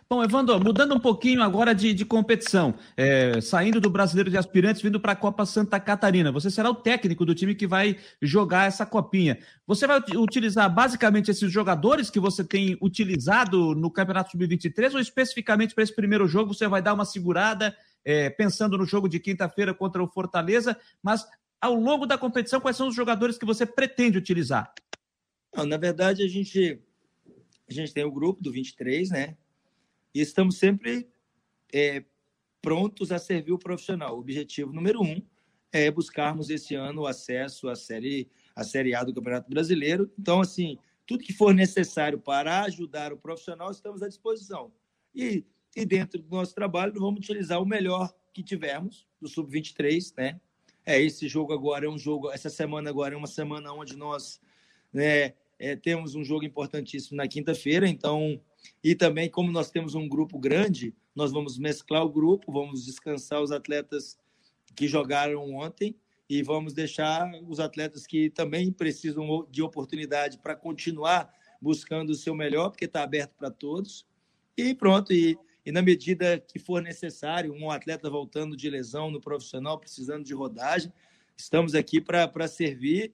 [0.08, 4.80] Bom, Evandro, mudando um pouquinho agora de, de competição, é, saindo do Brasileiro de Aspirantes,
[4.80, 6.30] vindo para a Copa Santa Catarina.
[6.30, 9.36] Você será o técnico do time que vai jogar essa copinha.
[9.66, 15.74] Você vai utilizar basicamente esses jogadores que você tem utilizado no Campeonato Sub-23 ou especificamente
[15.74, 19.74] para esse primeiro jogo você vai dar uma segurada, é, pensando no jogo de quinta-feira
[19.74, 21.26] contra o Fortaleza, mas
[21.60, 24.72] ao longo da competição, quais são os jogadores que você pretende utilizar?
[25.52, 26.80] Não, na verdade, a gente,
[27.68, 29.36] a gente tem o grupo do 23, né?
[30.16, 31.06] E estamos sempre
[31.70, 32.02] é,
[32.62, 34.16] prontos a servir o profissional.
[34.16, 35.20] O objetivo número um
[35.70, 40.10] é buscarmos esse ano o acesso à série, à série A do Campeonato Brasileiro.
[40.18, 44.72] Então, assim, tudo que for necessário para ajudar o profissional, estamos à disposição.
[45.14, 45.44] E,
[45.76, 50.40] e dentro do nosso trabalho, vamos utilizar o melhor que tivermos do Sub-23, né?
[50.86, 54.40] É, esse jogo agora é um jogo, essa semana agora é uma semana onde nós
[54.90, 58.40] né, é, temos um jogo importantíssimo na quinta-feira, então
[58.82, 63.42] e também, como nós temos um grupo grande, nós vamos mesclar o grupo, vamos descansar
[63.42, 64.18] os atletas
[64.74, 65.96] que jogaram ontem
[66.28, 72.34] e vamos deixar os atletas que também precisam de oportunidade para continuar buscando o seu
[72.34, 74.06] melhor, porque está aberto para todos.
[74.56, 79.20] E pronto, e, e na medida que for necessário, um atleta voltando de lesão no
[79.20, 80.92] profissional, precisando de rodagem,
[81.36, 83.12] estamos aqui para servir.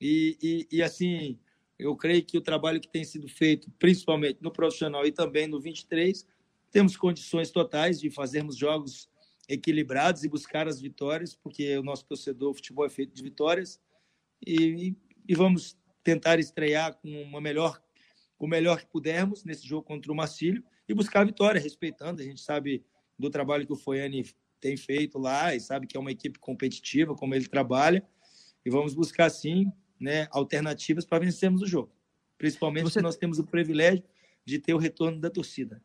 [0.00, 1.38] E, e, e assim,
[1.80, 5.60] eu creio que o trabalho que tem sido feito, principalmente no profissional e também no
[5.60, 6.26] 23,
[6.70, 9.08] temos condições totais de fazermos jogos
[9.48, 13.80] equilibrados e buscar as vitórias, porque o nosso torcedor, o futebol é feito de vitórias,
[14.46, 14.94] e,
[15.28, 17.82] e vamos tentar estrear com uma melhor,
[18.38, 22.20] o melhor que pudermos nesse jogo contra o Marcílio e buscar a vitória, respeitando.
[22.20, 22.84] A gente sabe
[23.18, 24.24] do trabalho que o Foiane
[24.60, 28.06] tem feito lá e sabe que é uma equipe competitiva, como ele trabalha,
[28.64, 31.92] e vamos buscar sim né, alternativas para vencermos o jogo.
[32.38, 33.02] Principalmente você...
[33.02, 34.02] nós temos o privilégio
[34.44, 35.82] de ter o retorno da torcida.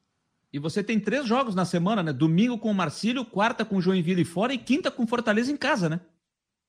[0.53, 2.13] E você tem três jogos na semana, né?
[2.13, 5.89] Domingo com o Marcílio, quarta com o Joinville fora e quinta com Fortaleza em casa,
[5.89, 5.99] né?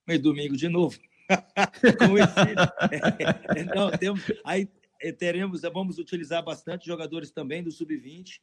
[0.09, 0.99] E domingo de novo.
[1.99, 3.65] com esse...
[3.73, 4.23] Não, temos...
[4.45, 4.69] Aí
[5.01, 8.41] eh, teremos, vamos utilizar bastante jogadores também do sub-20.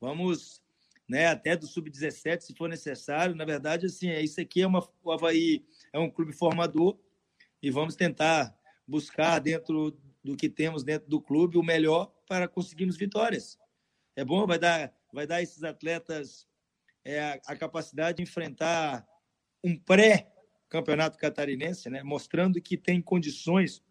[0.00, 0.62] Vamos,
[1.08, 3.34] né, até do sub-17, se for necessário.
[3.34, 6.96] Na verdade, assim, é isso aqui é uma o Havaí é um clube formador
[7.62, 8.56] e vamos tentar
[8.86, 13.58] buscar dentro do que temos dentro do clube o melhor para conseguirmos vitórias.
[14.16, 16.46] É bom, vai dar, vai dar esses atletas
[17.04, 19.06] é, a, a capacidade de enfrentar
[19.62, 22.02] um pré-campeonato catarinense, né?
[22.02, 23.82] mostrando que tem condições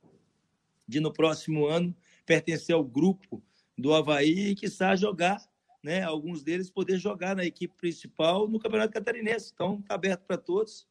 [0.88, 1.96] de, no próximo ano,
[2.26, 3.44] pertencer ao grupo
[3.78, 5.42] do Havaí e, quiçá, jogar,
[5.84, 6.04] né?
[6.04, 9.52] alguns deles poder jogar na equipe principal no Campeonato Catarinense.
[9.54, 10.88] Então, está aberto para todos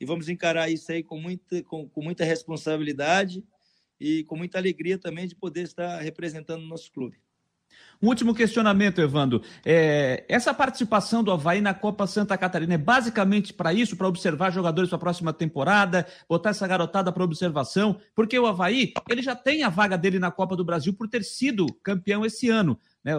[0.00, 3.44] e vamos encarar isso aí com muita, com, com muita responsabilidade
[4.00, 7.18] e com muita alegria também de poder estar representando o nosso clube.
[8.02, 9.42] Um último questionamento, Evandro.
[9.64, 14.50] É, essa participação do Havaí na Copa Santa Catarina é basicamente para isso, para observar
[14.50, 19.36] jogadores para a próxima temporada, botar essa garotada para observação, porque o Havaí ele já
[19.36, 22.78] tem a vaga dele na Copa do Brasil por ter sido campeão esse ano.
[23.02, 23.12] Né?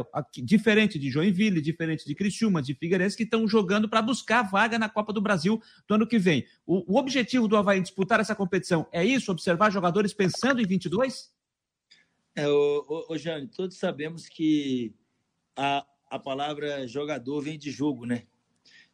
[0.44, 4.88] Diferente de Joinville, diferente de Criciúma, de Figueirense, que estão jogando para buscar vaga na
[4.88, 6.46] Copa do Brasil do ano que vem.
[6.66, 9.32] O, o objetivo do Havaí disputar essa competição é isso?
[9.32, 11.34] Observar jogadores pensando em 22?
[12.36, 14.94] É, o, o, o Jane, todos sabemos que
[15.56, 18.24] a, a palavra jogador vem de jogo, né?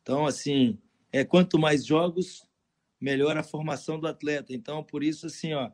[0.01, 0.79] Então, assim,
[1.11, 2.47] é quanto mais jogos,
[2.99, 4.53] melhor a formação do atleta.
[4.53, 5.69] Então, por isso, assim, ó,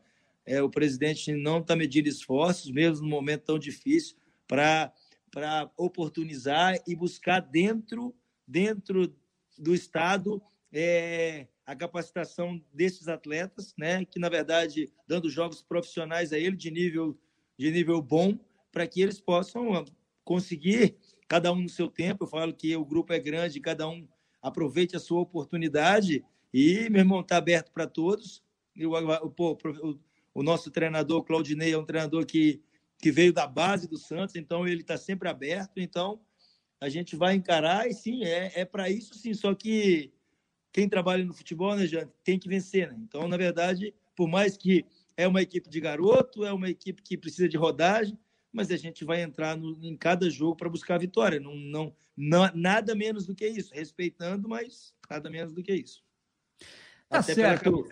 [0.46, 4.92] é, o presidente não está medindo esforços, mesmo no momento tão difícil, para
[5.34, 8.16] para oportunizar e buscar dentro,
[8.48, 9.12] dentro
[9.58, 10.40] do Estado
[10.72, 16.70] é, a capacitação desses atletas, né, que na verdade dando jogos profissionais a ele de
[16.70, 17.18] nível
[17.58, 18.38] de nível bom,
[18.72, 19.86] para que eles possam
[20.24, 22.24] conseguir cada um no seu tempo.
[22.24, 24.08] Eu falo que o grupo é grande, cada um
[24.42, 26.24] aproveite a sua oportunidade
[26.54, 28.44] e meu irmão está aberto para todos
[28.76, 30.00] E o, o, o,
[30.34, 32.62] o nosso treinador, Claudinei, é um treinador que,
[33.04, 35.78] que veio da base do Santos, então ele está sempre aberto.
[35.78, 36.22] Então
[36.80, 39.34] a gente vai encarar e sim, é, é para isso sim.
[39.34, 40.14] Só que
[40.72, 42.98] quem trabalha no futebol, né, já tem que vencer, né?
[42.98, 44.86] Então, na verdade, por mais que
[45.18, 48.18] é uma equipe de garoto, é uma equipe que precisa de rodagem,
[48.54, 51.42] mas a gente vai entrar no, em cada jogo para buscar a vitória.
[51.42, 53.74] Não, não, não, nada menos do que isso.
[53.74, 56.02] Respeitando, mas nada menos do que isso.
[57.10, 57.86] Tá Até certo.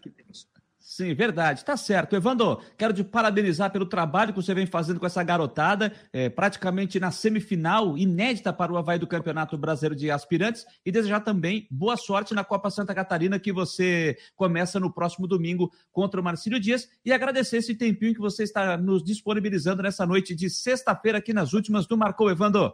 [0.83, 2.15] Sim, verdade, tá certo.
[2.15, 6.99] Evandro, quero te parabenizar pelo trabalho que você vem fazendo com essa garotada, é, praticamente
[6.99, 11.95] na semifinal, inédita para o Havaí do Campeonato Brasileiro de Aspirantes, e desejar também boa
[11.95, 16.89] sorte na Copa Santa Catarina, que você começa no próximo domingo contra o Marcílio Dias,
[17.05, 21.53] e agradecer esse tempinho que você está nos disponibilizando nessa noite de sexta-feira aqui nas
[21.53, 22.73] últimas do Marcou, Evandro.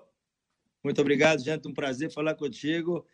[0.81, 3.05] Muito obrigado, gente, um prazer falar contigo,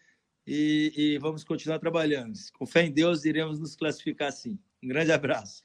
[0.45, 2.37] e, e vamos continuar trabalhando.
[2.53, 4.59] Com fé em Deus, iremos nos classificar sim.
[4.83, 5.63] Um grande abraço.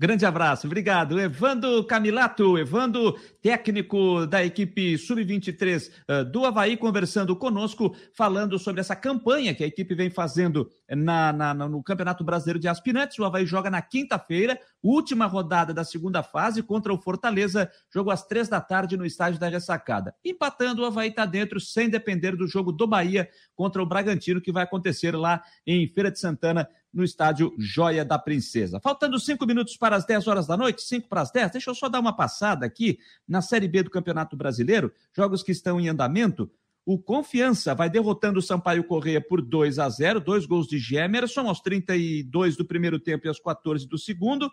[0.00, 1.20] Grande abraço, obrigado.
[1.20, 8.80] Evando Camilato, Evando, técnico da equipe Sub-23 uh, eh, do Havaí, conversando conosco, falando sobre
[8.80, 13.18] essa campanha que a equipe vem fazendo na, na, no Campeonato Brasileiro de Aspirantes.
[13.18, 18.26] O Havaí joga na quinta-feira, última rodada da segunda fase contra o Fortaleza, jogo às
[18.26, 20.14] três da tarde no estádio da Ressacada.
[20.24, 24.50] Empatando, o Havaí está dentro, sem depender do jogo do Bahia contra o Bragantino, que
[24.50, 28.80] vai acontecer lá em Feira de Santana no estádio Joia da Princesa.
[28.80, 31.74] Faltando cinco minutos para as 10 horas da noite, cinco para as 10, deixa eu
[31.74, 35.88] só dar uma passada aqui na Série B do Campeonato Brasileiro, jogos que estão em
[35.88, 36.50] andamento.
[36.84, 41.46] O Confiança vai derrotando o Sampaio Correia por 2 a 0, dois gols de Gemerson
[41.46, 44.50] aos 32 do primeiro tempo e aos 14 do segundo.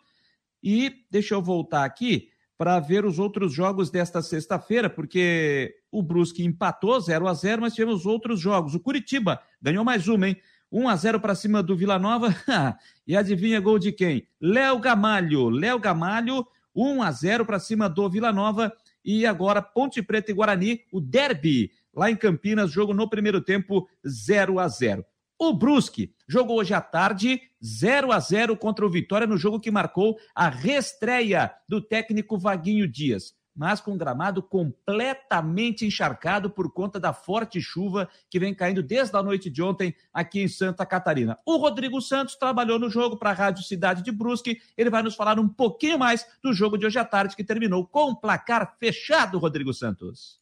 [0.61, 6.43] E deixa eu voltar aqui para ver os outros jogos desta sexta-feira, porque o Brusque
[6.43, 8.73] empatou 0 a 0, mas tivemos outros jogos.
[8.73, 10.37] O Curitiba ganhou mais uma, hein?
[10.71, 12.35] 1 a 0 para cima do Vila Nova.
[13.05, 14.27] e adivinha gol de quem?
[14.41, 15.49] Léo Gamalho.
[15.49, 16.45] Léo Gamalho,
[16.75, 18.73] 1 a 0 para cima do Vila Nova.
[19.03, 23.87] E agora Ponte Preta e Guarani, o derby lá em Campinas, jogo no primeiro tempo
[24.05, 25.03] 0 a 0.
[25.39, 29.71] O Brusque jogou hoje à tarde 0 a 0 contra o Vitória no jogo que
[29.71, 37.11] marcou a reestreia do técnico Vaguinho Dias mas com gramado completamente encharcado por conta da
[37.11, 41.37] forte chuva que vem caindo desde a noite de ontem aqui em Santa Catarina.
[41.45, 44.61] O Rodrigo Santos trabalhou no jogo para a Rádio Cidade de Brusque.
[44.77, 47.85] Ele vai nos falar um pouquinho mais do jogo de hoje à tarde, que terminou
[47.85, 50.39] com placar fechado, Rodrigo Santos.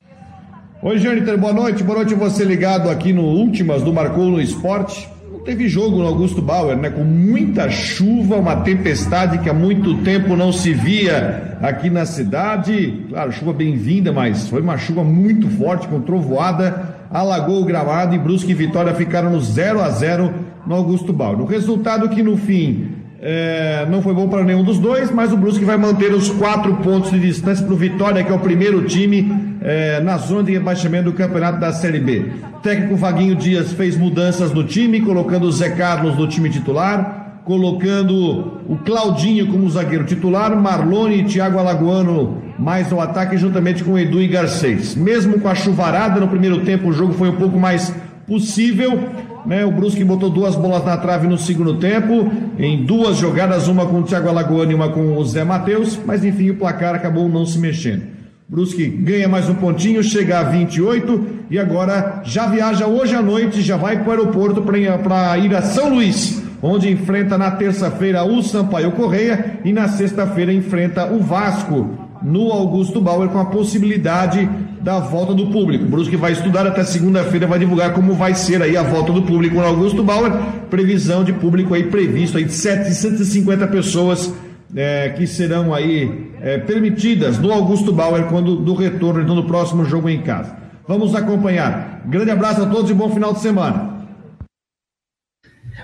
[0.82, 1.84] Oi, Jâniter, boa noite.
[1.84, 5.15] Boa noite você ligado aqui no Últimas do Marcou no Esporte.
[5.46, 6.90] Teve jogo no Augusto Bauer, né?
[6.90, 13.06] Com muita chuva, uma tempestade que há muito tempo não se via aqui na cidade.
[13.10, 18.18] Claro, chuva bem-vinda, mas foi uma chuva muito forte, com trovoada, alagou o gramado e
[18.18, 20.34] Brusque e Vitória ficaram no 0 a 0
[20.66, 21.40] no Augusto Bauer.
[21.40, 22.95] O resultado que no fim
[23.28, 26.76] é, não foi bom para nenhum dos dois, mas o Brusque vai manter os quatro
[26.76, 30.52] pontos de distância para o Vitória, que é o primeiro time é, na zona de
[30.52, 32.34] rebaixamento do campeonato da Série B.
[32.58, 37.42] O técnico Vaguinho Dias fez mudanças no time, colocando o Zé Carlos no time titular,
[37.44, 43.98] colocando o Claudinho como zagueiro titular, Marlone e Thiago Alagoano mais no ataque, juntamente com
[43.98, 44.96] Edu e Garcês.
[44.96, 47.92] Mesmo com a chuvarada no primeiro tempo, o jogo foi um pouco mais
[48.28, 49.10] possível.
[49.46, 49.64] Né?
[49.66, 54.00] O Brusque botou duas bolas na trave no segundo tempo, em duas jogadas, uma com
[54.00, 57.46] o Thiago Alagoano e uma com o Zé Matheus, mas enfim o placar acabou não
[57.46, 58.16] se mexendo.
[58.48, 63.62] Brusque ganha mais um pontinho, chega a 28 e agora já viaja hoje à noite,
[63.62, 68.44] já vai para o aeroporto para ir a São Luís, onde enfrenta na terça-feira o
[68.44, 74.50] Sampaio Correia e na sexta-feira enfrenta o Vasco no Augusto Bauer com a possibilidade
[74.82, 75.86] da volta do público.
[75.86, 79.24] O Brusque vai estudar até segunda-feira, vai divulgar como vai ser aí a volta do
[79.24, 80.32] público no Augusto Bauer.
[80.70, 84.34] Previsão de público aí previsto aí de 750 pessoas
[84.76, 89.86] é, que serão aí é, permitidas no Augusto Bauer quando do retorno, então, do próximo
[89.86, 90.56] jogo em casa.
[90.88, 92.02] Vamos acompanhar.
[92.06, 93.95] Grande abraço a todos e bom final de semana.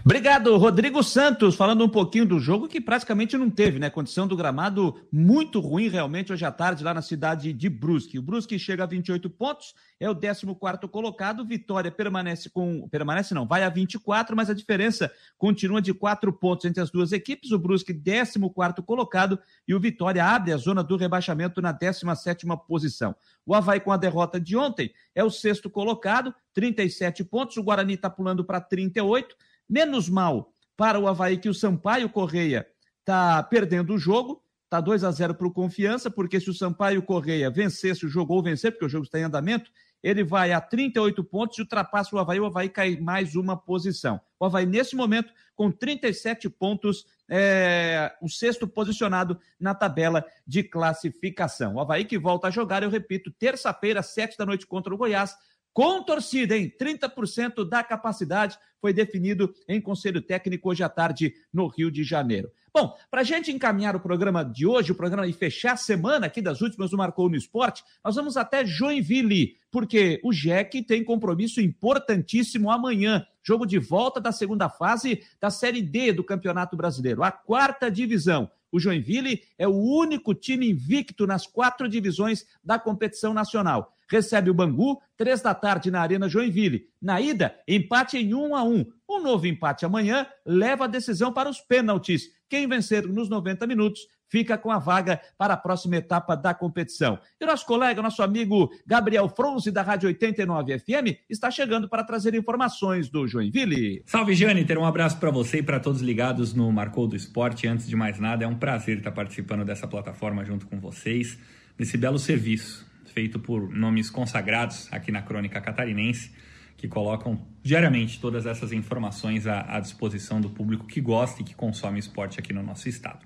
[0.04, 3.88] Obrigado, Rodrigo Santos, falando um pouquinho do jogo que praticamente não teve, né?
[3.88, 8.18] Condição do gramado muito ruim realmente hoje à tarde lá na cidade de Brusque.
[8.18, 10.44] O Brusque chega a 28 pontos, é o 14
[10.90, 16.34] colocado, Vitória permanece com permanece não, vai a 24, mas a diferença continua de quatro
[16.34, 17.52] pontos entre as duas equipes.
[17.52, 18.40] O Brusque 14
[18.84, 19.38] colocado
[19.68, 23.16] e o Vitória abre a zona do rebaixamento na 17 posição.
[23.46, 27.94] O Havaí com a derrota de ontem é o sexto colocado, 37 pontos, o Guarani
[27.94, 29.36] está pulando para 38
[29.72, 32.68] Menos mal para o Havaí que o Sampaio Correia
[33.00, 37.02] está perdendo o jogo, está 2 a 0 para o Confiança, porque se o Sampaio
[37.02, 39.72] Correia vencesse o jogo ou vencer, porque o jogo está em andamento,
[40.04, 42.38] ele vai a 38 pontos e ultrapassa o Havaí.
[42.42, 44.20] O Havaí cai mais uma posição.
[44.38, 51.76] O Havaí, nesse momento, com 37 pontos, é o sexto posicionado na tabela de classificação.
[51.76, 55.34] O Havaí que volta a jogar, eu repito, terça-feira, sete da noite contra o Goiás
[55.74, 61.68] com torcida, em 30% da capacidade, foi definido em conselho técnico hoje à tarde no
[61.68, 62.52] Rio de Janeiro.
[62.74, 66.28] Bom, para a gente encaminhar o programa de hoje, o programa e fechar a semana
[66.28, 71.04] aqui das últimas do Marcou no Esporte, nós vamos até Joinville, porque o Jack tem
[71.04, 73.26] compromisso importantíssimo amanhã.
[73.44, 78.50] Jogo de volta da segunda fase da Série D do Campeonato Brasileiro, a quarta divisão.
[78.72, 84.54] O Joinville é o único time invicto nas quatro divisões da competição nacional recebe o
[84.54, 86.88] Bangu, três da tarde na Arena Joinville.
[87.02, 88.86] Na ida, empate em um a um.
[89.10, 92.24] Um novo empate amanhã leva a decisão para os pênaltis.
[92.50, 97.20] Quem vencer nos 90 minutos fica com a vaga para a próxima etapa da competição.
[97.40, 102.34] E nosso colega, nosso amigo Gabriel Fronze, da Rádio 89 FM, está chegando para trazer
[102.34, 104.04] informações do Joinville.
[104.06, 104.78] Salve, Jâniter.
[104.78, 107.68] Um abraço para você e para todos ligados no Marcou do Esporte.
[107.68, 111.38] Antes de mais nada, é um prazer estar participando dessa plataforma junto com vocês,
[111.78, 116.32] nesse belo serviço feito por nomes consagrados aqui na crônica catarinense,
[116.78, 121.54] que colocam diariamente todas essas informações à, à disposição do público que gosta e que
[121.54, 123.20] consome esporte aqui no nosso estado.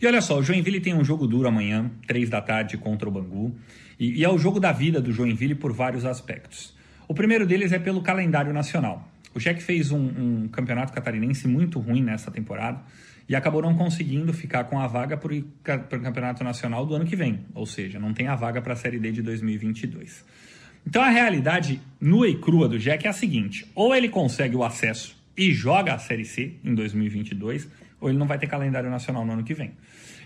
[0.00, 3.12] E olha só, o Joinville tem um jogo duro amanhã, três da tarde, contra o
[3.12, 3.54] Bangu,
[3.98, 6.74] e, e é o jogo da vida do Joinville por vários aspectos.
[7.06, 9.06] O primeiro deles é pelo calendário nacional.
[9.34, 9.98] O Jack fez um,
[10.44, 12.80] um campeonato catarinense muito ruim nessa temporada,
[13.30, 17.14] e acabou não conseguindo ficar com a vaga para o Campeonato Nacional do ano que
[17.14, 20.24] vem, ou seja, não tem a vaga para a Série D de 2022.
[20.84, 24.64] Então a realidade nua e crua do Jack é a seguinte: ou ele consegue o
[24.64, 27.68] acesso e joga a Série C em 2022,
[28.00, 29.74] ou ele não vai ter calendário nacional no ano que vem.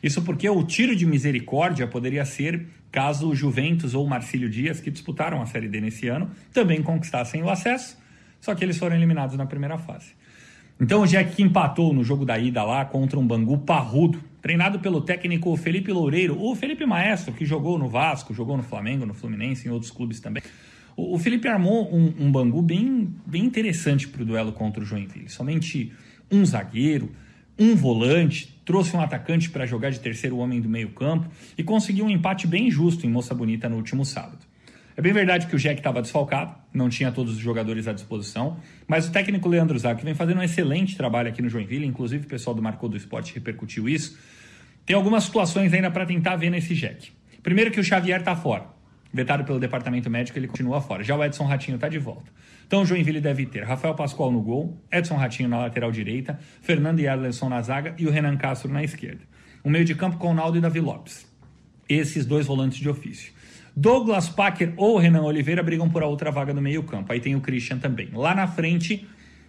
[0.02, 4.80] Isso porque o tiro de misericórdia poderia ser caso o Juventus ou o Marcílio Dias,
[4.80, 7.98] que disputaram a Série D nesse ano, também conquistassem o acesso,
[8.40, 10.14] só que eles foram eliminados na primeira fase.
[10.80, 15.00] Então o Jack empatou no jogo da ida lá contra um Bangu parrudo, treinado pelo
[15.00, 19.68] técnico Felipe Loureiro, o Felipe Maestro, que jogou no Vasco, jogou no Flamengo, no Fluminense,
[19.68, 20.42] em outros clubes também.
[20.96, 24.86] O, o Felipe armou um, um, Bangu bem, bem interessante para o duelo contra o
[24.86, 25.28] Joinville.
[25.28, 25.92] Somente
[26.30, 27.12] um zagueiro,
[27.56, 32.04] um volante, trouxe um atacante para jogar de terceiro homem do meio campo e conseguiu
[32.06, 34.44] um empate bem justo em Moça Bonita no último sábado.
[34.96, 38.58] É bem verdade que o Jack estava desfalcado, não tinha todos os jogadores à disposição,
[38.86, 42.28] mas o técnico Leandro Zac vem fazendo um excelente trabalho aqui no Joinville, inclusive o
[42.28, 44.16] pessoal do Marcou do Esporte repercutiu isso.
[44.86, 47.10] Tem algumas situações ainda para tentar ver nesse Jack.
[47.42, 48.66] Primeiro que o Xavier está fora,
[49.12, 51.02] vetado pelo departamento médico, ele continua fora.
[51.02, 52.30] Já o Edson Ratinho está de volta.
[52.64, 57.00] Então o Joinville deve ter Rafael Pascoal no gol, Edson Ratinho na lateral direita, Fernando
[57.00, 59.22] e Erlenson na zaga e o Renan Castro na esquerda.
[59.64, 61.26] O meio de campo com o Naldo e Davi Lopes.
[61.88, 63.33] Esses dois volantes de ofício.
[63.76, 67.12] Douglas Packer ou Renan Oliveira brigam por a outra vaga no meio-campo.
[67.12, 68.08] Aí tem o Christian também.
[68.12, 69.04] Lá na frente,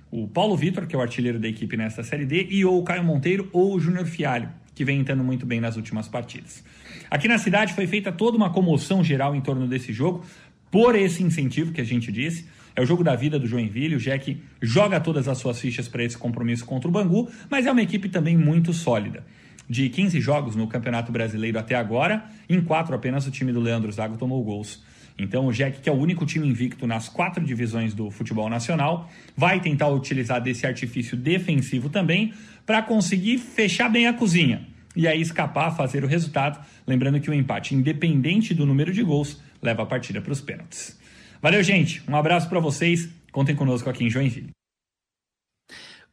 [0.09, 2.83] o Paulo Vitor, que é o artilheiro da equipe nesta Série D, e ou o
[2.83, 6.63] Caio Monteiro ou o Júnior Fialho, que vem entrando muito bem nas últimas partidas.
[7.09, 10.25] Aqui na cidade foi feita toda uma comoção geral em torno desse jogo,
[10.71, 12.47] por esse incentivo que a gente disse.
[12.75, 13.95] É o jogo da vida do Joinville.
[13.95, 17.71] O Jack joga todas as suas fichas para esse compromisso contra o Bangu, mas é
[17.71, 19.23] uma equipe também muito sólida
[19.69, 23.91] de 15 jogos no Campeonato Brasileiro até agora, em quatro apenas o time do Leandro
[23.91, 24.83] Zago tomou gols.
[25.17, 29.09] Então o Jack, que é o único time invicto nas quatro divisões do futebol nacional,
[29.35, 32.33] vai tentar utilizar desse artifício defensivo também
[32.65, 36.63] para conseguir fechar bem a cozinha e aí escapar, fazer o resultado.
[36.87, 40.97] Lembrando que o empate, independente do número de gols, leva a partida para os pênaltis.
[41.41, 42.01] Valeu, gente.
[42.07, 43.09] Um abraço para vocês.
[43.31, 44.54] Contem conosco aqui em Joinville.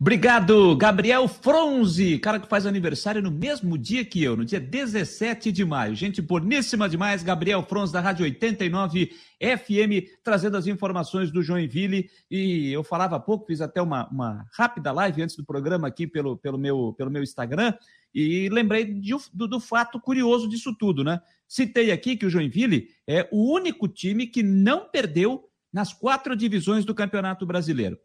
[0.02, 5.52] Obrigado, Gabriel Fronzi, cara que faz aniversário no mesmo dia que eu, no dia 17
[5.52, 5.94] de maio.
[5.94, 12.10] Gente boníssima demais, Gabriel Fronzi da Rádio 89 FM, trazendo as informações do Joinville.
[12.28, 16.04] E eu falava há pouco, fiz até uma, uma rápida live antes do programa aqui
[16.04, 17.72] pelo, pelo, meu, pelo meu Instagram,
[18.12, 21.20] e lembrei de, do, do fato curioso disso tudo, né?
[21.46, 26.84] Citei aqui que o Joinville é o único time que não perdeu nas quatro divisões
[26.84, 27.96] do Campeonato Brasileiro.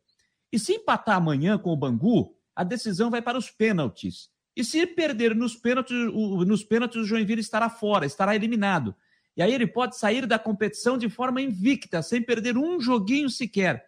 [0.51, 4.29] E se empatar amanhã com o Bangu, a decisão vai para os pênaltis.
[4.55, 8.95] E se perder nos pênaltis, o, nos pênaltis, o Joinville estará fora, estará eliminado.
[9.35, 13.85] E aí ele pode sair da competição de forma invicta, sem perder um joguinho sequer.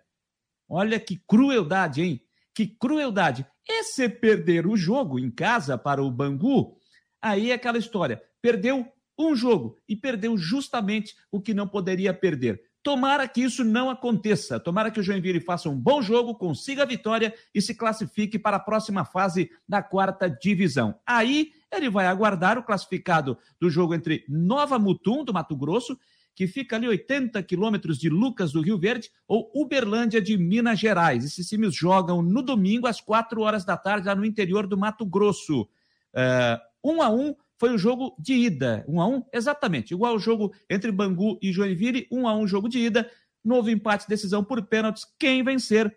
[0.70, 2.22] Olha que crueldade, hein?
[2.53, 3.47] Que crueldade.
[3.68, 6.78] E se perder o jogo em casa para o Bangu,
[7.20, 8.22] aí é aquela história.
[8.39, 8.86] Perdeu
[9.18, 12.62] um jogo e perdeu justamente o que não poderia perder.
[12.82, 14.59] Tomara que isso não aconteça.
[14.59, 18.57] Tomara que o Joinville faça um bom jogo, consiga a vitória e se classifique para
[18.57, 20.95] a próxima fase da quarta divisão.
[21.05, 25.97] Aí ele vai aguardar o classificado do jogo entre Nova Mutum, do Mato Grosso,
[26.34, 31.25] que fica ali 80 quilômetros de Lucas do Rio Verde, ou Uberlândia de Minas Gerais.
[31.25, 35.05] Esses times jogam no domingo às 4 horas da tarde, lá no interior do Mato
[35.05, 35.63] Grosso.
[35.63, 38.86] Uh, um a um foi o jogo de ida.
[38.88, 39.93] Um a um, exatamente.
[39.93, 43.12] Igual o jogo entre Bangu e Joinville, um a um jogo de ida.
[43.43, 45.05] Novo empate, decisão por pênaltis.
[45.20, 45.95] Quem vencer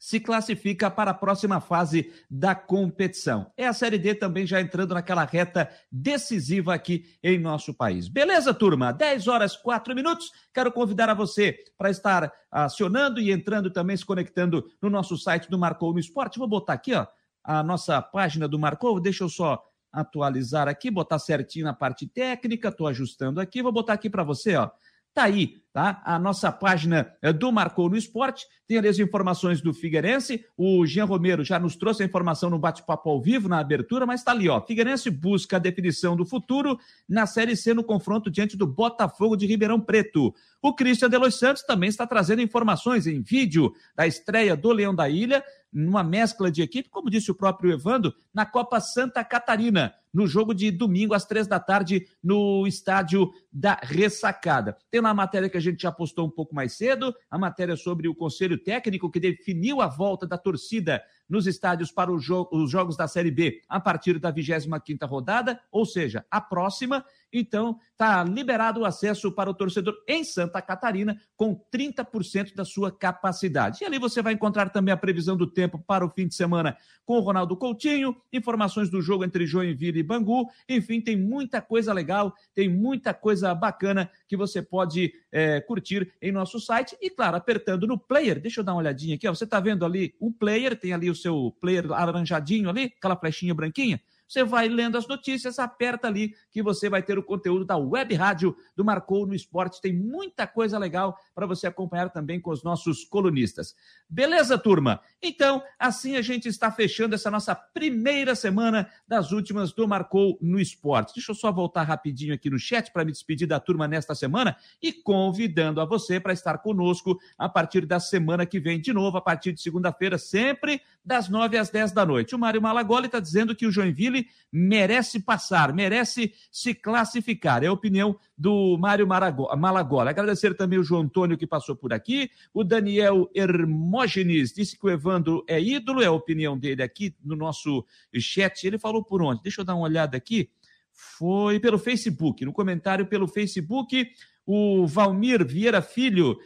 [0.00, 3.50] se classifica para a próxima fase da competição.
[3.56, 8.08] É a Série D também já entrando naquela reta decisiva aqui em nosso país.
[8.08, 8.92] Beleza, turma?
[8.92, 10.30] 10 horas 4 minutos.
[10.52, 15.48] Quero convidar a você para estar acionando e entrando também, se conectando no nosso site
[15.48, 16.38] do Marcou no Esporte.
[16.38, 17.06] Vou botar aqui, ó,
[17.42, 19.00] a nossa página do Marcou.
[19.00, 19.64] Deixa eu só
[19.94, 22.68] atualizar aqui, botar certinho na parte técnica.
[22.68, 23.62] Estou ajustando aqui.
[23.62, 24.70] Vou botar aqui para você, ó.
[25.14, 26.02] Tá aí, tá?
[26.04, 28.44] A nossa página eh, do Marcou no Esporte.
[28.66, 30.44] Tem ali as informações do Figueirense.
[30.56, 34.22] O Jean Romero já nos trouxe a informação no bate-papo ao vivo, na abertura, mas
[34.22, 34.60] está ali, ó.
[34.60, 36.76] Figueirense busca a definição do futuro
[37.08, 40.34] na Série C no confronto diante do Botafogo de Ribeirão Preto.
[40.60, 44.92] O Christian de Los Santos também está trazendo informações em vídeo da estreia do Leão
[44.92, 45.44] da Ilha,
[45.74, 50.54] numa mescla de equipe, como disse o próprio Evando, na Copa Santa Catarina no jogo
[50.54, 54.76] de domingo às três da tarde no estádio da Ressacada.
[54.88, 57.74] Tem lá a matéria que a gente já postou um pouco mais cedo, a matéria
[57.74, 62.24] sobre o conselho técnico que definiu a volta da torcida nos estádios para os
[62.70, 67.04] jogos da Série B a partir da 25ª rodada, ou seja, a próxima.
[67.32, 72.92] Então, está liberado o acesso para o torcedor em Santa Catarina com 30% da sua
[72.92, 73.82] capacidade.
[73.82, 76.76] E ali você vai encontrar também a previsão do tempo para o fim de semana
[77.04, 80.48] com o Ronaldo Coutinho, informações do jogo entre Joinville e Bangu.
[80.68, 86.32] Enfim, tem muita coisa legal, tem muita coisa bacana que você pode é, curtir em
[86.32, 86.96] nosso site.
[87.00, 89.28] E, claro, apertando no player, deixa eu dar uma olhadinha aqui.
[89.28, 93.16] Ó, você está vendo ali o player, tem ali o seu player alaranjadinho ali, aquela
[93.16, 94.00] flechinha branquinha.
[94.34, 98.12] Você vai lendo as notícias, aperta ali que você vai ter o conteúdo da web
[98.16, 99.80] rádio do Marcou no Esporte.
[99.80, 103.76] Tem muita coisa legal para você acompanhar também com os nossos colunistas.
[104.10, 105.00] Beleza, turma?
[105.22, 110.58] Então, assim a gente está fechando essa nossa primeira semana das últimas do Marcou no
[110.58, 111.14] Esporte.
[111.14, 114.56] Deixa eu só voltar rapidinho aqui no chat para me despedir da turma nesta semana
[114.82, 119.16] e convidando a você para estar conosco a partir da semana que vem, de novo,
[119.16, 122.34] a partir de segunda-feira, sempre das nove às dez da noite.
[122.34, 127.64] O Mário Malagoli está dizendo que o Joinville merece passar, merece se classificar.
[127.64, 130.08] É a opinião do Mário Malagoli.
[130.08, 132.30] Agradecer também o João Antônio que passou por aqui.
[132.52, 137.34] O Daniel Hermógenes disse que o Evandro é ídolo, é a opinião dele aqui no
[137.34, 137.84] nosso
[138.16, 138.64] chat.
[138.64, 139.42] Ele falou por onde?
[139.42, 140.48] Deixa eu dar uma olhada aqui.
[140.92, 144.08] Foi pelo Facebook, no comentário pelo Facebook,
[144.46, 146.38] o Valmir Vieira Filho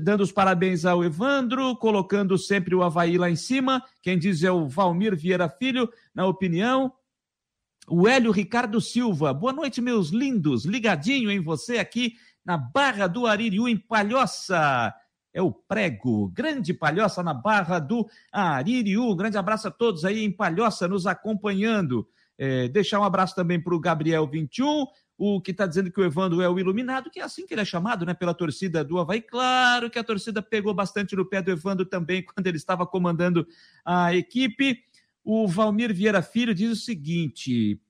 [0.00, 3.82] dando os parabéns ao Evandro, colocando sempre o Havaí lá em cima.
[4.00, 6.92] Quem diz é o Valmir Vieira Filho, na opinião.
[7.88, 12.14] O Hélio Ricardo Silva, boa noite, meus lindos, ligadinho em você aqui
[12.44, 14.92] na Barra do Aririu, em Palhoça.
[15.32, 19.14] É o prego, grande Palhoça na Barra do Aririu.
[19.14, 22.08] Grande abraço a todos aí em Palhoça nos acompanhando.
[22.36, 26.04] É, deixar um abraço também para o Gabriel 21, o que está dizendo que o
[26.04, 28.98] Evandro é o iluminado, que é assim que ele é chamado, né, pela torcida do
[28.98, 29.22] Havaí.
[29.22, 33.46] Claro que a torcida pegou bastante no pé do Evandro também quando ele estava comandando
[33.84, 34.82] a equipe.
[35.28, 37.80] O Valmir Vieira Filho diz o seguinte: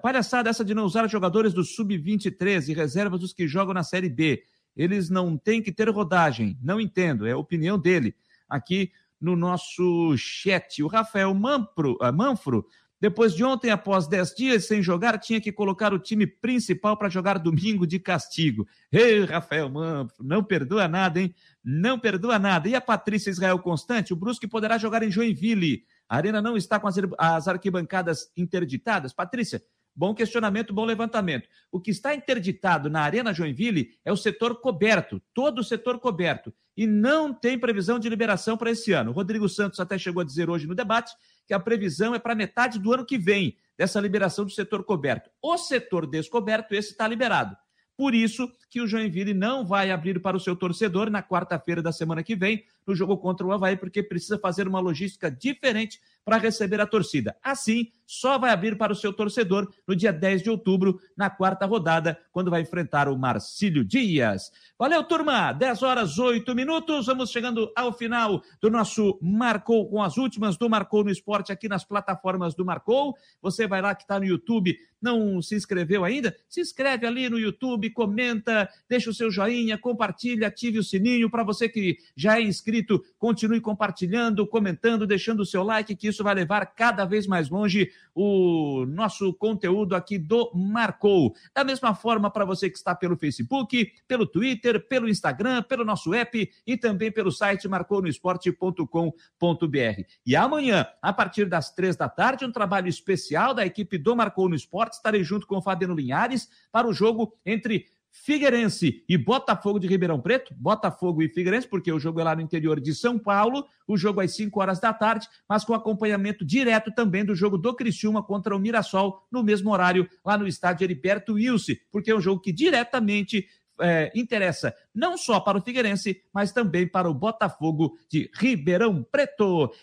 [0.00, 4.08] palhaçada essa de não usar jogadores do Sub-23 e reservas dos que jogam na Série
[4.08, 4.44] B.
[4.76, 6.56] Eles não têm que ter rodagem.
[6.62, 8.14] Não entendo, é a opinião dele
[8.48, 10.84] aqui no nosso chat.
[10.84, 12.64] O Rafael Manfro, uh, Manfro
[13.00, 17.08] depois de ontem, após 10 dias sem jogar, tinha que colocar o time principal para
[17.08, 18.66] jogar domingo de castigo.
[18.90, 21.34] Ei, Rafael Manfro, não perdoa nada, hein?
[21.62, 22.68] Não perdoa nada.
[22.68, 24.12] E a Patrícia Israel Constante?
[24.12, 25.84] O Brusque poderá jogar em Joinville.
[26.08, 26.88] A Arena não está com
[27.18, 29.12] as arquibancadas interditadas.
[29.12, 29.62] Patrícia,
[29.98, 31.48] Bom questionamento, bom levantamento.
[31.72, 36.52] O que está interditado na Arena Joinville é o setor coberto, todo o setor coberto,
[36.76, 39.10] e não tem previsão de liberação para esse ano.
[39.10, 41.14] O Rodrigo Santos até chegou a dizer hoje no debate
[41.46, 45.30] que a previsão é para metade do ano que vem dessa liberação do setor coberto.
[45.40, 47.56] O setor descoberto, esse está liberado.
[47.96, 51.90] Por isso que o Joinville não vai abrir para o seu torcedor na quarta-feira da
[51.90, 56.38] semana que vem, no jogo contra o Havaí, porque precisa fazer uma logística diferente para
[56.38, 57.36] receber a torcida.
[57.40, 61.64] Assim, só vai abrir para o seu torcedor no dia 10 de outubro, na quarta
[61.66, 64.50] rodada, quando vai enfrentar o Marcílio Dias.
[64.76, 65.52] Valeu, turma!
[65.52, 67.06] 10 horas 8 minutos.
[67.06, 71.68] Vamos chegando ao final do nosso Marcou com as últimas do Marcou no Esporte aqui
[71.68, 73.16] nas plataformas do Marcou.
[73.40, 76.36] Você vai lá que está no YouTube, não se inscreveu ainda?
[76.48, 81.30] Se inscreve ali no YouTube, comenta, deixa o seu joinha, compartilha, ative o sininho.
[81.30, 82.75] Para você que já é inscrito,
[83.18, 87.90] continue compartilhando, comentando, deixando o seu like, que isso vai levar cada vez mais longe
[88.14, 91.34] o nosso conteúdo aqui do Marcou.
[91.54, 96.14] Da mesma forma, para você que está pelo Facebook, pelo Twitter, pelo Instagram, pelo nosso
[96.14, 100.02] app e também pelo site marconosport.com.br.
[100.24, 104.48] E amanhã, a partir das três da tarde, um trabalho especial da equipe do Marcou
[104.48, 104.94] no Esporte.
[104.94, 107.86] Estarei junto com o Fabiano Linhares para o jogo entre
[108.22, 112.40] Figueirense e Botafogo de Ribeirão Preto, Botafogo e Figueirense, porque o jogo é lá no
[112.40, 116.90] interior de São Paulo, o jogo às 5 horas da tarde, mas com acompanhamento direto
[116.92, 121.34] também do jogo do Criciúma contra o Mirassol, no mesmo horário, lá no estádio Heriberto
[121.34, 123.46] Wilson, porque é um jogo que diretamente
[123.80, 129.70] é, interessa não só para o Figueirense, mas também para o Botafogo de Ribeirão Preto.